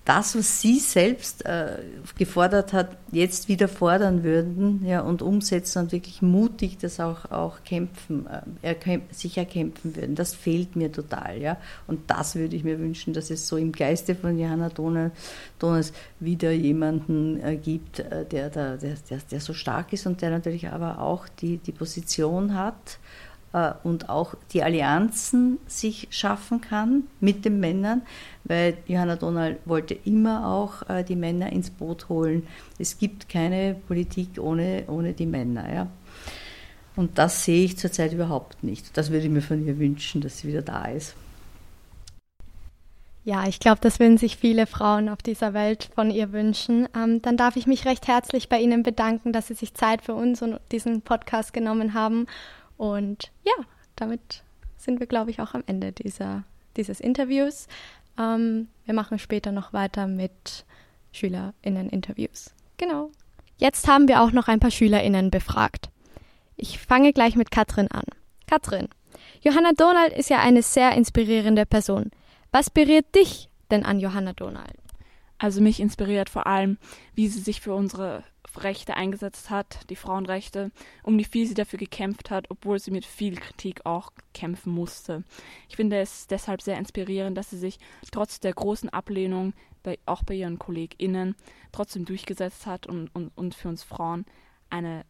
das, 0.05 0.37
was 0.37 0.61
Sie 0.61 0.81
selbst 0.81 1.47
äh, 1.47 1.79
gefordert 2.19 2.73
hat, 2.73 2.97
jetzt 3.13 3.49
wieder 3.49 3.69
fordern 3.69 4.25
würden 4.25 4.85
ja, 4.85 5.01
und 5.01 5.23
umsetzen 5.23 5.85
und 5.85 5.93
wirklich 5.93 6.23
mutig 6.23 6.79
das 6.79 6.99
auch, 6.99 7.31
auch 7.31 7.63
kämpfen, 7.65 8.27
äh, 8.27 8.67
erkämp 8.67 9.13
sich 9.13 9.39
erkämpfen 9.39 9.95
würden. 9.95 10.17
Das 10.17 10.35
fehlt 10.35 10.75
mir 10.75 10.91
total. 10.91 11.41
Ja. 11.41 11.57
Und 11.87 12.11
das 12.11 12.35
würde 12.35 12.57
ich 12.57 12.65
mir 12.65 12.81
wünschen, 12.81 13.13
dass 13.13 13.31
es 13.31 13.47
so 13.47 13.57
im 13.57 13.71
Geiste 13.71 14.17
von 14.17 14.39
Johanna 14.39 14.71
Donas 14.71 15.93
wieder 16.19 16.51
jemanden 16.51 17.41
äh, 17.41 17.57
gibt, 17.57 18.01
äh, 18.01 18.25
der, 18.25 18.51
der, 18.51 18.79
der, 18.79 18.97
der 19.31 19.41
so 19.41 19.55
stark 19.55 19.93
ist 19.93 20.07
und 20.07 20.21
der 20.21 20.31
natürlich 20.31 20.69
aber 20.69 21.01
auch 21.01 21.29
die, 21.29 21.59
die 21.59 21.73
Position 21.73 22.57
hat, 22.57 22.99
und 23.83 24.09
auch 24.09 24.35
die 24.53 24.63
Allianzen 24.63 25.59
sich 25.67 26.09
schaffen 26.11 26.61
kann 26.61 27.05
mit 27.21 27.45
den 27.45 27.61
Männern, 27.61 28.03
weil 28.45 28.79
Johanna 28.87 29.17
Donald 29.17 29.59
wollte 29.67 29.95
immer 30.05 30.47
auch 30.47 30.89
äh, 30.89 31.05
die 31.05 31.17
Männer 31.17 31.53
ins 31.53 31.71
Boot 31.71 32.09
holen. 32.09 32.47
Es 32.79 32.99
gibt 32.99 33.29
keine 33.29 33.77
Politik 33.87 34.39
ohne, 34.39 34.85
ohne 34.89 35.13
die 35.13 35.27
Männer. 35.27 35.73
Ja. 35.73 35.87
Und 36.97 37.19
das 37.19 37.45
sehe 37.45 37.65
ich 37.65 37.79
zurzeit 37.79 38.13
überhaupt 38.13 38.65
nicht. 38.65 38.97
Das 38.97 39.11
würde 39.11 39.27
ich 39.27 39.31
mir 39.31 39.43
von 39.43 39.67
ihr 39.67 39.79
wünschen, 39.79 40.21
dass 40.21 40.39
sie 40.39 40.49
wieder 40.49 40.63
da 40.63 40.87
ist. 40.87 41.15
Ja, 43.25 43.47
ich 43.47 43.61
glaube, 43.61 43.79
das 43.81 44.01
würden 44.01 44.19
sich 44.19 44.37
viele 44.37 44.67
Frauen 44.67 45.09
auf 45.09 45.23
dieser 45.23 45.55
Welt 45.55 45.91
von 45.95 46.11
ihr 46.11 46.33
wünschen. 46.33 46.89
Ähm, 46.97 47.23
dann 47.23 47.37
darf 47.37 47.55
ich 47.55 47.69
mich 47.69 47.85
recht 47.85 48.09
herzlich 48.09 48.49
bei 48.49 48.59
Ihnen 48.59 48.83
bedanken, 48.83 49.33
dass 49.33 49.47
Sie 49.47 49.55
sich 49.55 49.75
Zeit 49.75 50.03
für 50.03 50.15
uns 50.15 50.43
und 50.43 50.59
diesen 50.73 51.03
Podcast 51.03 51.53
genommen 51.53 51.95
haben 51.95 52.27
und 52.83 53.31
ja, 53.45 53.53
damit 53.95 54.43
sind 54.77 54.99
wir, 54.99 55.07
glaube 55.07 55.31
ich, 55.31 55.41
auch 55.41 55.55
am 55.55 55.63
Ende 55.69 55.93
dieser, 55.93 56.43
dieses 56.77 56.99
Interviews. 56.99 57.69
Ähm, 58.19 58.67
wir 58.87 58.93
machen 58.93 59.21
später 59.21 59.53
noch 59.53 59.73
weiter 59.73 60.09
mit 60.09 60.65
SchülerInnen-Interviews. 61.13 62.53
Genau. 62.79 63.13
Jetzt 63.57 63.87
haben 63.87 64.09
wir 64.09 64.21
auch 64.21 64.33
noch 64.33 64.49
ein 64.49 64.59
paar 64.59 64.73
SchülerInnen 64.73 65.31
befragt. 65.31 65.91
Ich 66.57 66.81
fange 66.81 67.13
gleich 67.13 67.37
mit 67.37 67.53
Katrin 67.53 67.87
an. 67.93 68.03
Katrin, 68.49 68.89
Johanna 69.43 69.75
Donald 69.77 70.13
ist 70.13 70.29
ja 70.29 70.41
eine 70.41 70.63
sehr 70.63 70.91
inspirierende 70.97 71.67
Person. 71.67 72.11
Was 72.51 72.69
berührt 72.69 73.15
dich 73.15 73.49
denn 73.71 73.85
an 73.85 74.01
Johanna 74.01 74.33
Donald? 74.33 74.75
Also 75.39 75.61
mich 75.61 75.79
inspiriert 75.79 76.29
vor 76.29 76.49
allem, 76.49 76.79
wie 77.15 77.29
sie 77.29 77.39
sich 77.39 77.61
für 77.61 77.75
unsere 77.75 78.25
Rechte 78.59 78.97
eingesetzt 78.97 79.51
hat, 79.51 79.89
die 79.91 79.97
Frauenrechte, 79.97 80.71
um 81.03 81.17
die 81.17 81.25
viel 81.25 81.47
sie 81.47 81.55
dafür 81.55 81.79
gekämpft 81.79 82.31
hat, 82.31 82.51
obwohl 82.51 82.79
sie 82.79 82.91
mit 82.91 83.05
viel 83.05 83.37
Kritik 83.37 83.87
auch 83.87 84.13
kämpfen 84.35 84.73
musste. 84.73 85.25
Ich 85.69 85.77
finde 85.77 86.01
es 86.01 86.27
deshalb 86.27 86.63
sehr 86.63 86.79
inspirierend, 86.79 87.37
dass 87.37 87.51
sie 87.51 87.59
sich 87.59 87.79
trotz 88.11 88.41
der 88.41 88.53
großen 88.53 88.89
Ablehnung, 88.89 89.55
bei, 89.83 89.99
auch 90.07 90.23
bei 90.23 90.35
ihren 90.35 90.59
KollegInnen, 90.59 91.35
trotzdem 91.73 92.05
durchgesetzt 92.05 92.67
hat 92.67 92.87
und, 92.87 93.09
und, 93.15 93.33
und 93.37 93.55
für 93.55 93.69
uns 93.69 93.83
Frauen 93.83 94.25
eine 94.71 95.05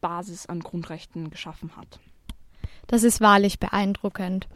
Basis 0.00 0.46
an 0.46 0.60
Grundrechten 0.60 1.30
geschaffen 1.30 1.76
hat. 1.76 1.98
Das 2.86 3.02
ist 3.02 3.20
wahrlich 3.20 3.58
beeindruckend. 3.58 4.48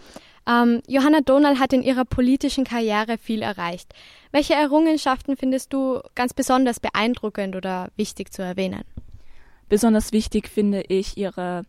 Ähm, 0.47 0.83
Johanna 0.89 1.21
Donal 1.21 1.59
hat 1.59 1.73
in 1.73 1.83
ihrer 1.83 2.05
politischen 2.05 2.65
Karriere 2.65 3.19
viel 3.19 3.43
erreicht. 3.43 3.95
Welche 4.33 4.55
Errungenschaften 4.55 5.37
findest 5.37 5.73
du 5.73 6.01
ganz 6.15 6.35
besonders 6.35 6.81
beeindruckend 6.81 7.55
oder 7.55 7.91
wichtig 7.97 8.33
zu 8.33 8.43
erwähnen? 8.43 8.85
Besonders 9.69 10.13
wichtig 10.13 10.49
finde 10.49 10.83
ich 10.83 11.17
ihre 11.17 11.65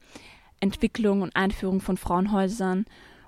Entwicklung 0.60 1.22
und 1.22 1.36
Einführung 1.36 1.82
von 1.82 1.98
Frauenhäusern 1.98 2.86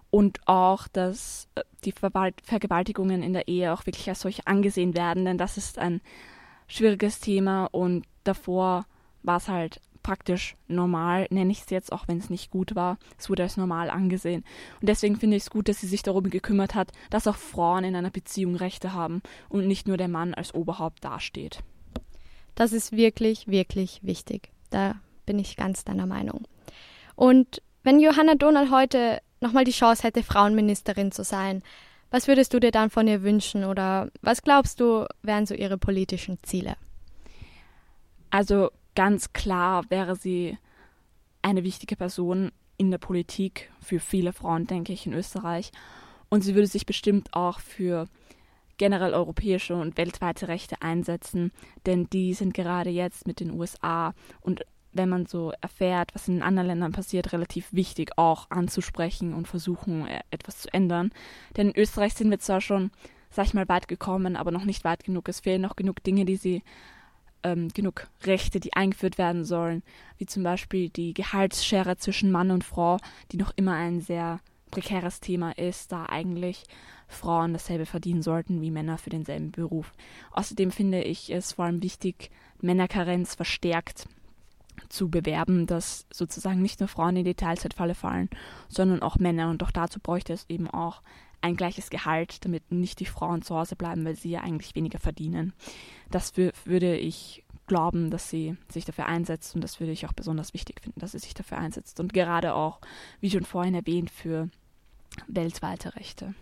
und 0.09 0.39
auch, 0.47 0.87
dass 0.87 1.47
äh, 1.55 1.63
die 1.83 1.91
Vergewaltigungen 1.91 3.21
in 3.21 3.33
der 3.33 3.47
Ehe 3.47 3.73
auch 3.73 3.85
wirklich 3.85 4.07
als 4.09 4.21
solche 4.21 4.47
angesehen 4.47 4.95
werden, 4.95 5.25
denn 5.25 5.37
das 5.37 5.57
ist 5.57 5.77
ein 5.77 6.01
schwieriges 6.67 7.19
Thema 7.19 7.65
und 7.65 8.05
davor 8.23 8.85
war 9.23 9.37
es 9.37 9.47
halt 9.47 9.81
praktisch 10.05 10.55
normal, 10.67 11.25
nenne 11.31 11.51
ich 11.51 11.61
es 11.61 11.71
jetzt, 11.71 11.91
auch 11.91 12.07
wenn 12.07 12.19
es 12.19 12.29
nicht 12.29 12.51
gut 12.51 12.75
war. 12.75 12.99
Es 13.17 13.27
wurde 13.27 13.41
als 13.41 13.57
normal 13.57 13.89
angesehen. 13.89 14.43
Und 14.79 14.87
deswegen 14.87 15.15
finde 15.15 15.35
ich 15.35 15.43
es 15.43 15.49
gut, 15.49 15.67
dass 15.67 15.81
sie 15.81 15.87
sich 15.87 16.03
darum 16.03 16.29
gekümmert 16.29 16.75
hat, 16.75 16.91
dass 17.09 17.25
auch 17.25 17.35
Frauen 17.35 17.83
in 17.83 17.95
einer 17.95 18.11
Beziehung 18.11 18.55
Rechte 18.55 18.93
haben 18.93 19.23
und 19.49 19.65
nicht 19.65 19.87
nur 19.87 19.97
der 19.97 20.07
Mann 20.07 20.35
als 20.35 20.53
Oberhaupt 20.53 21.03
dasteht. 21.03 21.63
Das 22.53 22.71
ist 22.71 22.91
wirklich, 22.91 23.47
wirklich 23.47 24.01
wichtig. 24.03 24.51
Da 24.69 24.93
bin 25.25 25.39
ich 25.39 25.57
ganz 25.57 25.85
deiner 25.85 26.05
Meinung. 26.05 26.47
Und 27.15 27.63
wenn 27.81 27.99
Johanna 27.99 28.35
Donald 28.35 28.69
heute 28.69 29.23
nochmal 29.41 29.63
die 29.63 29.71
Chance 29.71 30.03
hätte, 30.03 30.21
Frauenministerin 30.21 31.11
zu 31.11 31.23
sein, 31.23 31.63
was 32.11 32.27
würdest 32.27 32.53
du 32.53 32.59
dir 32.59 32.71
dann 32.71 32.91
von 32.91 33.07
ihr 33.07 33.23
wünschen 33.23 33.63
oder 33.63 34.11
was 34.21 34.43
glaubst 34.43 34.79
du, 34.79 35.07
wären 35.23 35.47
so 35.47 35.55
ihre 35.55 35.79
politischen 35.79 36.37
Ziele? 36.43 36.75
Also 38.29 38.69
ganz 38.95 39.33
klar 39.33 39.83
wäre 39.89 40.15
sie 40.15 40.57
eine 41.41 41.63
wichtige 41.63 41.95
Person 41.95 42.51
in 42.77 42.91
der 42.91 42.97
Politik 42.97 43.71
für 43.79 43.99
viele 43.99 44.33
Frauen, 44.33 44.67
denke 44.67 44.93
ich, 44.93 45.05
in 45.05 45.13
Österreich. 45.13 45.71
Und 46.29 46.41
sie 46.41 46.55
würde 46.55 46.67
sich 46.67 46.85
bestimmt 46.85 47.33
auch 47.33 47.59
für 47.59 48.07
generell 48.77 49.13
europäische 49.13 49.75
und 49.75 49.97
weltweite 49.97 50.47
Rechte 50.47 50.81
einsetzen, 50.81 51.51
denn 51.85 52.09
die 52.09 52.33
sind 52.33 52.53
gerade 52.53 52.89
jetzt 52.89 53.25
mit 53.27 53.39
den 53.39 53.51
USA 53.51 54.13
und 54.41 54.65
wenn 54.91 55.09
man 55.09 55.25
so 55.25 55.51
erfährt, 55.61 56.15
was 56.15 56.27
in 56.27 56.41
anderen 56.41 56.67
Ländern 56.67 56.93
passiert, 56.93 57.33
relativ 57.33 57.71
wichtig 57.73 58.11
auch 58.17 58.49
anzusprechen 58.49 59.33
und 59.33 59.47
versuchen, 59.47 60.07
äh, 60.07 60.21
etwas 60.31 60.59
zu 60.61 60.73
ändern. 60.73 61.11
Denn 61.57 61.69
in 61.69 61.77
Österreich 61.77 62.13
sind 62.13 62.31
wir 62.31 62.39
zwar 62.39 62.61
schon, 62.61 62.91
sag 63.29 63.45
ich 63.45 63.53
mal, 63.53 63.67
weit 63.67 63.89
gekommen, 63.89 64.37
aber 64.37 64.51
noch 64.51 64.63
nicht 64.63 64.85
weit 64.85 65.03
genug. 65.03 65.27
Es 65.27 65.41
fehlen 65.41 65.61
noch 65.61 65.75
genug 65.75 66.01
Dinge, 66.03 66.23
die 66.23 66.37
sie, 66.37 66.63
ähm, 67.45 67.69
genug 67.69 68.07
Rechte, 68.23 68.59
die 68.59 68.73
eingeführt 68.73 69.19
werden 69.19 69.45
sollen, 69.45 69.83
wie 70.17 70.25
zum 70.25 70.41
Beispiel 70.43 70.89
die 70.89 71.13
Gehaltsschere 71.13 71.95
zwischen 71.97 72.31
Mann 72.31 72.49
und 72.49 72.63
Frau, 72.63 72.97
die 73.31 73.37
noch 73.37 73.53
immer 73.55 73.73
ein 73.73 74.01
sehr 74.01 74.39
prekäres 74.71 75.19
Thema 75.19 75.51
ist, 75.51 75.91
da 75.91 76.07
eigentlich 76.07 76.63
Frauen 77.07 77.53
dasselbe 77.53 77.85
verdienen 77.85 78.23
sollten 78.23 78.61
wie 78.61 78.71
Männer 78.71 78.97
für 78.97 79.11
denselben 79.11 79.51
Beruf. 79.51 79.93
Außerdem 80.31 80.71
finde 80.71 81.03
ich 81.03 81.31
es 81.31 81.53
vor 81.53 81.65
allem 81.65 81.83
wichtig, 81.83 82.31
Männerkarenz 82.61 83.35
verstärkt 83.35 84.07
zu 84.89 85.09
bewerben, 85.09 85.67
dass 85.67 86.07
sozusagen 86.11 86.61
nicht 86.61 86.79
nur 86.79 86.89
Frauen 86.89 87.15
in 87.15 87.25
die 87.25 87.35
Teilzeitfalle 87.35 87.95
fallen, 87.95 88.29
sondern 88.69 89.03
auch 89.03 89.17
Männer. 89.17 89.49
Und 89.51 89.61
auch 89.63 89.71
dazu 89.71 89.99
bräuchte 89.99 90.33
es 90.33 90.45
eben 90.49 90.67
auch 90.67 91.01
ein 91.45 91.55
gleiches 91.55 91.89
Gehalt, 91.89 92.43
damit 92.43 92.71
nicht 92.71 92.99
die 92.99 93.05
Frauen 93.05 93.41
zu 93.41 93.55
Hause 93.55 93.75
bleiben, 93.75 94.03
weil 94.03 94.15
sie 94.15 94.31
ja 94.31 94.41
eigentlich 94.41 94.75
weniger 94.75 94.99
verdienen. 94.99 95.53
Das 96.09 96.33
würde 96.35 96.97
ich 96.97 97.43
glauben, 97.67 98.09
dass 98.09 98.29
sie 98.29 98.57
sich 98.69 98.85
dafür 98.85 99.05
einsetzt 99.05 99.55
und 99.55 99.61
das 99.61 99.79
würde 99.79 99.91
ich 99.91 100.05
auch 100.05 100.13
besonders 100.13 100.53
wichtig 100.53 100.81
finden, 100.81 100.99
dass 100.99 101.11
sie 101.11 101.19
sich 101.19 101.33
dafür 101.33 101.57
einsetzt 101.57 101.99
und 101.99 102.13
gerade 102.13 102.53
auch, 102.53 102.79
wie 103.21 103.29
schon 103.29 103.45
vorhin 103.45 103.75
erwähnt, 103.75 104.11
für 104.11 104.49
weltweite 105.27 105.95
Rechte. 105.95 106.33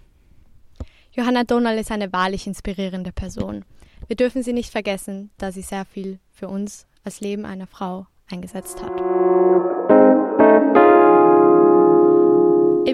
Johanna 1.11 1.43
Donald 1.43 1.79
ist 1.79 1.91
eine 1.91 2.11
wahrlich 2.11 2.47
inspirierende 2.47 3.11
Person. 3.11 3.65
Wir 4.07 4.15
dürfen 4.15 4.41
sie 4.41 4.53
nicht 4.53 4.71
vergessen, 4.71 5.29
da 5.37 5.51
sie 5.51 5.61
sehr 5.61 5.85
viel 5.85 6.19
für 6.31 6.47
uns 6.47 6.87
als 7.03 7.21
Leben 7.21 7.45
einer 7.45 7.67
Frau 7.67 8.07
eingesetzt 8.29 8.81
hat. 8.81 8.93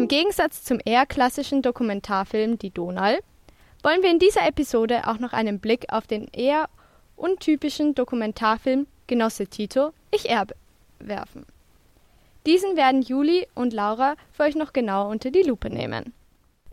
Gegensatz 0.10 0.64
zum 0.64 0.80
eher 0.84 1.06
klassischen 1.06 1.62
Dokumentarfilm 1.62 2.60
Die 2.60 2.72
Donal 2.72 3.20
wollen 3.84 4.02
wir 4.02 4.12
in 4.12 4.20
dieser 4.20 4.46
Episode 4.46 5.08
auch 5.08 5.20
noch 5.20 5.32
einen 5.32 5.60
Blick 5.60 5.86
auf 5.94 6.06
den 6.08 6.28
eher 6.34 6.68
untypischen 7.16 7.96
Dokumentarfilm 7.96 8.88
Genosse 9.08 9.48
Tito, 9.48 9.94
Ich 10.12 10.30
erbe 10.30 10.56
werfen. 11.00 11.46
Diesen 12.46 12.76
werden 12.76 13.02
Juli 13.02 13.48
und 13.56 13.72
Laura 13.72 14.16
für 14.32 14.44
euch 14.44 14.56
noch 14.56 14.74
genauer 14.74 15.10
unter 15.10 15.32
die 15.32 15.44
Lupe 15.44 15.70
nehmen. 15.70 16.14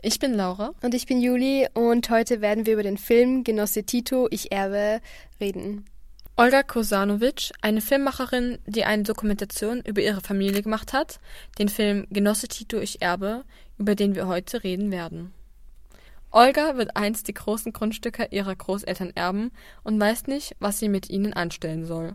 Ich 0.01 0.19
bin 0.19 0.33
Laura. 0.33 0.73
Und 0.81 0.93
ich 0.93 1.05
bin 1.05 1.21
Juli 1.21 1.67
und 1.73 2.09
heute 2.09 2.41
werden 2.41 2.65
wir 2.65 2.73
über 2.73 2.83
den 2.83 2.97
Film 2.97 3.43
Genosse 3.43 3.83
Tito, 3.83 4.27
Ich 4.31 4.51
erbe 4.51 4.99
reden. 5.39 5.85
Olga 6.39 6.61
Kosanovic, 6.61 7.51
eine 7.61 7.81
Filmmacherin, 7.81 8.59
die 8.67 8.83
eine 8.85 9.01
Dokumentation 9.01 9.81
über 9.81 10.03
ihre 10.03 10.21
Familie 10.21 10.61
gemacht 10.61 10.93
hat, 10.93 11.19
den 11.57 11.67
Film 11.67 12.05
Genosse 12.11 12.47
Tito, 12.47 12.77
ich 12.77 13.01
erbe, 13.01 13.43
über 13.79 13.95
den 13.95 14.13
wir 14.13 14.27
heute 14.27 14.63
reden 14.63 14.91
werden. 14.91 15.33
Olga 16.29 16.77
wird 16.77 16.95
einst 16.95 17.27
die 17.27 17.33
großen 17.33 17.73
Grundstücke 17.73 18.27
ihrer 18.29 18.55
Großeltern 18.55 19.13
erben 19.15 19.49
und 19.83 19.99
weiß 19.99 20.27
nicht, 20.27 20.55
was 20.59 20.77
sie 20.77 20.89
mit 20.89 21.09
ihnen 21.09 21.33
anstellen 21.33 21.87
soll. 21.87 22.13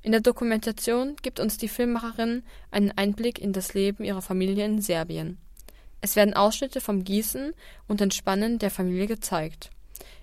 In 0.00 0.12
der 0.12 0.22
Dokumentation 0.22 1.16
gibt 1.20 1.38
uns 1.38 1.58
die 1.58 1.68
Filmmacherin 1.68 2.42
einen 2.70 2.92
Einblick 2.92 3.38
in 3.38 3.52
das 3.52 3.74
Leben 3.74 4.04
ihrer 4.04 4.22
Familie 4.22 4.64
in 4.64 4.80
Serbien. 4.80 5.36
Es 6.00 6.16
werden 6.16 6.32
Ausschnitte 6.32 6.80
vom 6.80 7.04
Gießen 7.04 7.52
und 7.88 8.00
Entspannen 8.00 8.58
der 8.58 8.70
Familie 8.70 9.06
gezeigt. 9.06 9.68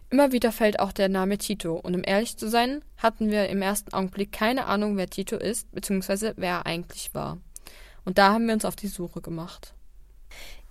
Immer 0.09 0.31
wieder 0.31 0.53
fällt 0.53 0.79
auch 0.79 0.93
der 0.93 1.09
Name 1.09 1.37
Tito, 1.37 1.75
und 1.75 1.93
um 1.93 2.01
ehrlich 2.05 2.37
zu 2.37 2.49
sein, 2.49 2.81
hatten 2.97 3.29
wir 3.29 3.49
im 3.49 3.61
ersten 3.61 3.93
Augenblick 3.93 4.31
keine 4.31 4.65
Ahnung, 4.65 4.95
wer 4.95 5.09
Tito 5.09 5.35
ist, 5.35 5.69
beziehungsweise 5.71 6.33
wer 6.37 6.51
er 6.51 6.65
eigentlich 6.65 7.13
war. 7.13 7.39
Und 8.05 8.17
da 8.17 8.31
haben 8.31 8.47
wir 8.47 8.53
uns 8.53 8.63
auf 8.63 8.77
die 8.77 8.87
Suche 8.87 9.19
gemacht. 9.19 9.73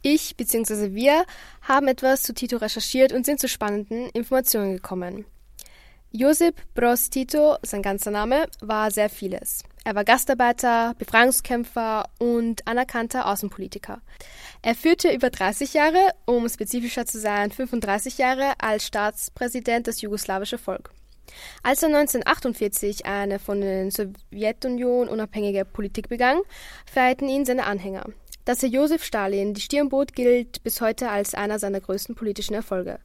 Ich 0.00 0.36
bzw. 0.36 0.94
wir 0.94 1.26
haben 1.62 1.88
etwas 1.88 2.22
zu 2.22 2.32
Tito 2.32 2.56
recherchiert 2.56 3.12
und 3.12 3.26
sind 3.26 3.40
zu 3.40 3.48
spannenden 3.48 4.08
Informationen 4.10 4.76
gekommen. 4.76 5.26
Josip 6.12 6.54
Broz 6.74 7.10
Tito, 7.10 7.56
sein 7.62 7.82
ganzer 7.82 8.10
Name, 8.10 8.46
war 8.60 8.90
sehr 8.90 9.10
vieles. 9.10 9.64
Er 9.84 9.94
war 9.94 10.04
Gastarbeiter, 10.04 10.94
Befreiungskämpfer 10.98 12.08
und 12.18 12.66
anerkannter 12.66 13.26
Außenpolitiker. 13.26 14.00
Er 14.66 14.74
führte 14.74 15.12
über 15.12 15.30
30 15.30 15.74
Jahre, 15.74 16.10
um 16.24 16.48
spezifischer 16.48 17.06
zu 17.06 17.20
sein 17.20 17.52
35 17.52 18.18
Jahre, 18.18 18.54
als 18.58 18.84
Staatspräsident 18.84 19.86
das 19.86 20.00
jugoslawische 20.00 20.58
Volk. 20.58 20.90
Als 21.62 21.84
er 21.84 21.90
1948 21.90 23.06
eine 23.06 23.38
von 23.38 23.60
der 23.60 23.88
Sowjetunion 23.92 25.08
unabhängige 25.08 25.64
Politik 25.64 26.08
begann, 26.08 26.40
feierten 26.92 27.28
ihn 27.28 27.44
seine 27.44 27.66
Anhänger. 27.66 28.06
Dass 28.44 28.60
er 28.64 28.68
Josef 28.68 29.04
Stalin 29.04 29.54
die 29.54 29.60
Stirn 29.60 29.88
bot, 29.88 30.14
gilt 30.14 30.64
bis 30.64 30.80
heute 30.80 31.10
als 31.10 31.34
einer 31.34 31.60
seiner 31.60 31.80
größten 31.80 32.16
politischen 32.16 32.54
Erfolge. 32.54 32.98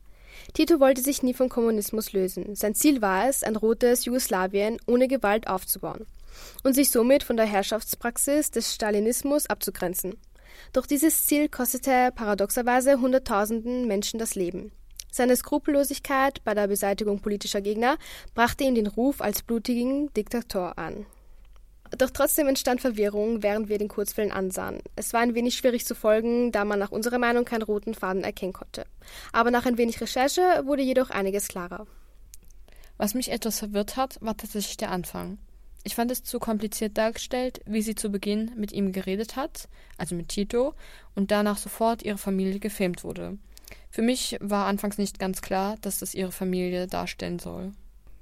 Tito 0.56 0.80
wollte 0.80 1.02
sich 1.04 1.21
nie 1.21 1.36
vom 1.36 1.50
Kommunismus 1.50 2.12
lösen. 2.12 2.56
Sein 2.56 2.74
Ziel 2.74 3.04
war 3.04 3.30
es, 3.30 3.43
ein 3.43 3.56
rotes 3.56 4.06
Jugoslawien 4.06 4.80
ohne 4.88 5.08
Gewalt 5.08 5.45
aufzubauen 5.45 6.08
und 6.63 6.74
sich 6.74 6.89
somit 6.89 7.24
von 7.24 7.38
der 7.38 7.45
Herrschaftspraxis 7.45 8.50
des 8.50 8.74
Stalinismus 8.74 9.45
abzugrenzen. 9.45 10.15
Doch 10.73 10.86
dieses 10.86 11.25
Ziel 11.25 11.49
kostete 11.49 12.12
paradoxerweise 12.15 13.01
Hunderttausenden 13.01 13.88
Menschen 13.88 14.19
das 14.19 14.36
Leben. 14.36 14.71
Seine 15.12 15.36
Skrupellosigkeit 15.36 16.41
bei 16.45 16.53
der 16.53 16.67
Beseitigung 16.67 17.19
politischer 17.19 17.60
Gegner 17.60 17.97
brachte 18.34 18.63
ihm 18.63 18.75
den 18.75 18.88
Ruf 18.88 19.19
als 19.19 19.43
blutigen 19.43 20.13
Diktator 20.13 20.77
an. 20.77 21.05
Doch 21.97 22.10
trotzdem 22.10 22.47
entstand 22.47 22.79
Verwirrung, 22.79 23.43
während 23.43 23.67
wir 23.67 23.77
den 23.77 23.89
Kurzfilm 23.89 24.31
ansahen. 24.31 24.79
Es 24.95 25.12
war 25.12 25.19
ein 25.19 25.36
wenig 25.36 25.57
schwierig 25.57 25.86
zu 25.86 25.93
folgen, 25.93 26.53
da 26.53 26.63
man 26.63 26.79
nach 26.79 26.91
unserer 26.91 27.19
Meinung 27.19 27.43
keinen 27.43 27.63
roten 27.63 27.93
Faden 27.93 28.23
erkennen 28.23 28.53
konnte. 28.53 28.86
Aber 29.34 29.51
nach 29.51 29.65
ein 29.65 29.77
wenig 29.77 29.99
Recherche 29.99 30.62
wurde 30.63 30.84
jedoch 30.84 31.10
einiges 31.10 31.49
klarer. 31.49 31.86
Was 32.97 33.13
mich 33.13 33.29
etwas 33.29 33.60
verwirrt 33.60 33.97
hat, 33.97 34.17
war 34.21 34.38
tatsächlich 34.38 34.77
der 34.77 34.91
Anfang. 34.91 35.38
Ich 35.83 35.95
fand 35.95 36.11
es 36.11 36.23
zu 36.23 36.39
kompliziert 36.39 36.97
dargestellt, 36.97 37.61
wie 37.65 37.81
sie 37.81 37.95
zu 37.95 38.09
Beginn 38.09 38.51
mit 38.55 38.71
ihm 38.71 38.91
geredet 38.91 39.35
hat, 39.35 39.67
also 39.97 40.15
mit 40.15 40.29
Tito, 40.29 40.73
und 41.15 41.31
danach 41.31 41.57
sofort 41.57 42.03
ihre 42.03 42.17
Familie 42.17 42.59
gefilmt 42.59 43.03
wurde. 43.03 43.37
Für 43.89 44.01
mich 44.01 44.37
war 44.39 44.67
anfangs 44.67 44.97
nicht 44.97 45.19
ganz 45.19 45.41
klar, 45.41 45.77
dass 45.81 45.99
das 45.99 46.13
ihre 46.13 46.31
Familie 46.31 46.87
darstellen 46.87 47.39
soll. 47.39 47.73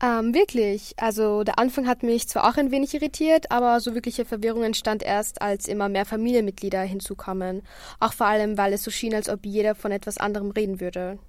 Ähm, 0.01 0.33
wirklich. 0.33 0.93
Also 0.97 1.43
der 1.43 1.59
Anfang 1.59 1.85
hat 1.85 2.03
mich 2.03 2.29
zwar 2.29 2.49
auch 2.49 2.57
ein 2.57 2.71
wenig 2.71 2.93
irritiert, 2.93 3.51
aber 3.51 3.81
so 3.81 3.93
wirkliche 3.93 4.23
Verwirrung 4.23 4.63
entstand 4.63 5.03
erst, 5.03 5.41
als 5.41 5.67
immer 5.67 5.89
mehr 5.89 6.05
Familienmitglieder 6.05 6.81
hinzukamen. 6.81 7.63
Auch 7.99 8.13
vor 8.13 8.27
allem, 8.27 8.57
weil 8.57 8.71
es 8.71 8.83
so 8.83 8.91
schien, 8.91 9.13
als 9.13 9.27
ob 9.27 9.45
jeder 9.45 9.75
von 9.75 9.91
etwas 9.91 10.17
anderem 10.17 10.51
reden 10.51 10.79
würde. 10.79 11.19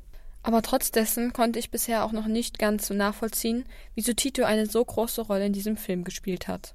Aber 0.43 0.63
trotz 0.63 0.91
dessen 0.91 1.33
konnte 1.33 1.59
ich 1.59 1.71
bisher 1.71 2.05
auch 2.05 2.13
noch 2.13 2.27
nicht 2.27 2.59
ganz 2.59 2.87
so 2.87 2.95
nachvollziehen, 2.95 3.65
wieso 3.95 4.15
Tito 4.15 4.45
eine 4.45 4.67
so 4.67 4.85
große 4.85 5.23
Rolle 5.23 5.47
in 5.47 5.53
diesem 5.53 5.77
Film 5.77 6.05
gespielt 6.05 6.49
hat. 6.49 6.75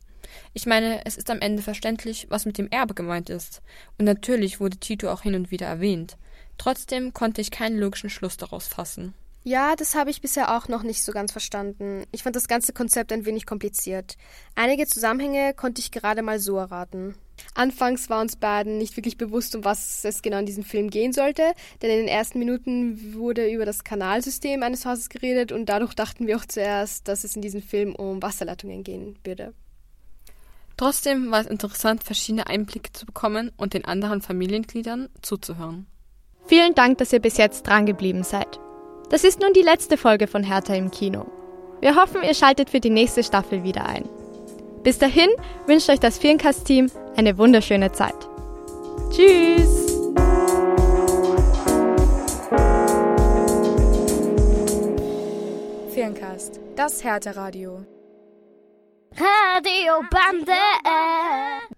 Ich 0.54 0.66
meine, 0.66 1.06
es 1.06 1.18
ist 1.18 1.30
am 1.30 1.40
Ende 1.40 1.62
verständlich, 1.62 2.28
was 2.30 2.46
mit 2.46 2.58
dem 2.58 2.70
Erbe 2.70 2.94
gemeint 2.94 3.30
ist. 3.30 3.62
Und 3.98 4.06
natürlich 4.06 4.60
wurde 4.60 4.78
Tito 4.78 5.10
auch 5.12 5.22
hin 5.22 5.36
und 5.36 5.52
wieder 5.52 5.68
erwähnt. 5.68 6.18
Trotzdem 6.58 7.14
konnte 7.14 7.42
ich 7.42 7.52
keinen 7.52 7.78
logischen 7.78 8.10
Schluss 8.10 8.38
daraus 8.38 8.68
fassen. 8.68 9.14
Ja, 9.44 9.76
das 9.76 9.94
habe 9.94 10.10
ich 10.10 10.22
bisher 10.22 10.58
auch 10.58 10.68
noch 10.68 10.82
nicht 10.82 11.04
so 11.04 11.12
ganz 11.12 11.32
verstanden. 11.32 12.06
Ich 12.12 12.24
fand 12.24 12.36
das 12.36 12.48
ganze 12.48 12.74
Konzept 12.74 13.12
ein 13.12 13.26
wenig 13.26 13.46
kompliziert. 13.46 14.18
Einige 14.56 14.88
Zusammenhänge 14.88 15.54
konnte 15.54 15.82
ich 15.82 15.92
gerade 15.92 16.24
mal 16.24 16.40
so 16.40 16.58
erraten. 16.58 17.16
Anfangs 17.54 18.10
war 18.10 18.22
uns 18.22 18.36
beiden 18.36 18.78
nicht 18.78 18.96
wirklich 18.98 19.18
bewusst, 19.18 19.56
um 19.56 19.64
was 19.64 20.04
es 20.04 20.22
genau 20.22 20.40
in 20.40 20.46
diesem 20.46 20.64
Film 20.64 20.90
gehen 20.90 21.14
sollte, 21.14 21.54
denn 21.82 21.90
in 21.90 21.98
den 22.00 22.08
ersten 22.08 22.40
Minuten 22.40 23.14
wurde 23.14 23.50
über 23.50 23.66
das 23.66 23.84
Kanalsystem 23.84 24.64
eines 24.64 24.86
Hauses 24.86 25.10
geredet 25.10 25.52
und 25.52 25.68
dadurch 25.68 25.94
dachten 25.94 26.28
wir 26.28 26.38
auch 26.38 26.46
zuerst, 26.46 27.08
dass 27.08 27.24
es 27.24 27.36
in 27.36 27.42
diesem 27.42 27.62
Film 27.62 27.96
um 27.96 28.22
Wasserleitungen 28.22 28.84
gehen 28.84 29.18
würde. 29.24 29.54
Trotzdem 30.78 31.32
war 31.32 31.42
es 31.42 31.48
interessant, 31.48 32.04
verschiedene 32.04 32.48
Einblicke 32.48 32.92
zu 32.92 33.06
bekommen 33.06 33.52
und 33.56 33.74
den 33.74 33.86
anderen 33.86 34.22
Familiengliedern 34.22 35.10
zuzuhören. 35.22 35.88
Vielen 36.48 36.76
Dank, 36.76 36.98
dass 36.98 37.14
ihr 37.14 37.20
bis 37.20 37.38
jetzt 37.38 37.64
dran 37.64 37.86
geblieben 37.86 38.24
seid. 38.24 38.60
Das 39.10 39.24
ist 39.24 39.40
nun 39.40 39.54
die 39.54 39.62
letzte 39.62 39.98
Folge 39.98 40.28
von 40.28 40.44
Hertha 40.44 40.76
im 40.76 40.92
Kino. 40.92 41.26
Wir 41.80 41.96
hoffen, 41.96 42.24
ihr 42.24 42.34
schaltet 42.34 42.70
für 42.70 42.80
die 42.80 42.90
nächste 42.90 43.24
Staffel 43.24 43.64
wieder 43.64 43.86
ein. 43.86 44.10
Bis 44.86 45.00
dahin 45.00 45.30
wünscht 45.66 45.90
euch 45.90 46.00
das 46.00 46.20
Firncast-Team 46.20 46.92
eine 47.16 47.40
wunderschöne 47.40 47.92
Zeit. 47.92 48.14
Tschüss! 49.10 49.92
Firncast, 55.92 56.60
das 56.76 57.04
Hertha-Radio. 57.04 57.84
Radio 59.18 60.04
Bande. 60.12 60.52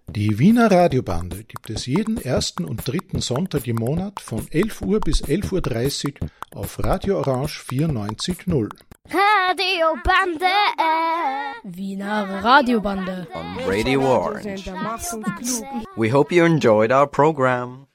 Die 0.09 0.37
Wiener 0.37 0.69
Radiobande 0.69 1.45
gibt 1.45 1.69
es 1.69 1.85
jeden 1.85 2.17
ersten 2.17 2.65
und 2.65 2.85
dritten 2.85 3.21
Sonntag 3.21 3.67
im 3.67 3.77
Monat 3.77 4.19
von 4.19 4.45
11 4.51 4.81
Uhr 4.81 4.99
bis 4.99 5.23
11.30 5.23 6.23
Uhr 6.23 6.29
auf 6.53 6.83
Radio 6.83 7.19
Orange 7.19 7.61
94.0. 7.69 8.69
Radiobande. 9.09 10.51
Wiener 11.63 12.41
Radiobande. 12.43 13.27
On 13.33 13.67
Radio 13.67 14.01
Orange. 14.01 14.69
We 15.95 16.09
hope 16.09 16.31
you 16.31 16.43
enjoyed 16.45 16.91
our 16.91 17.07
program. 17.07 17.86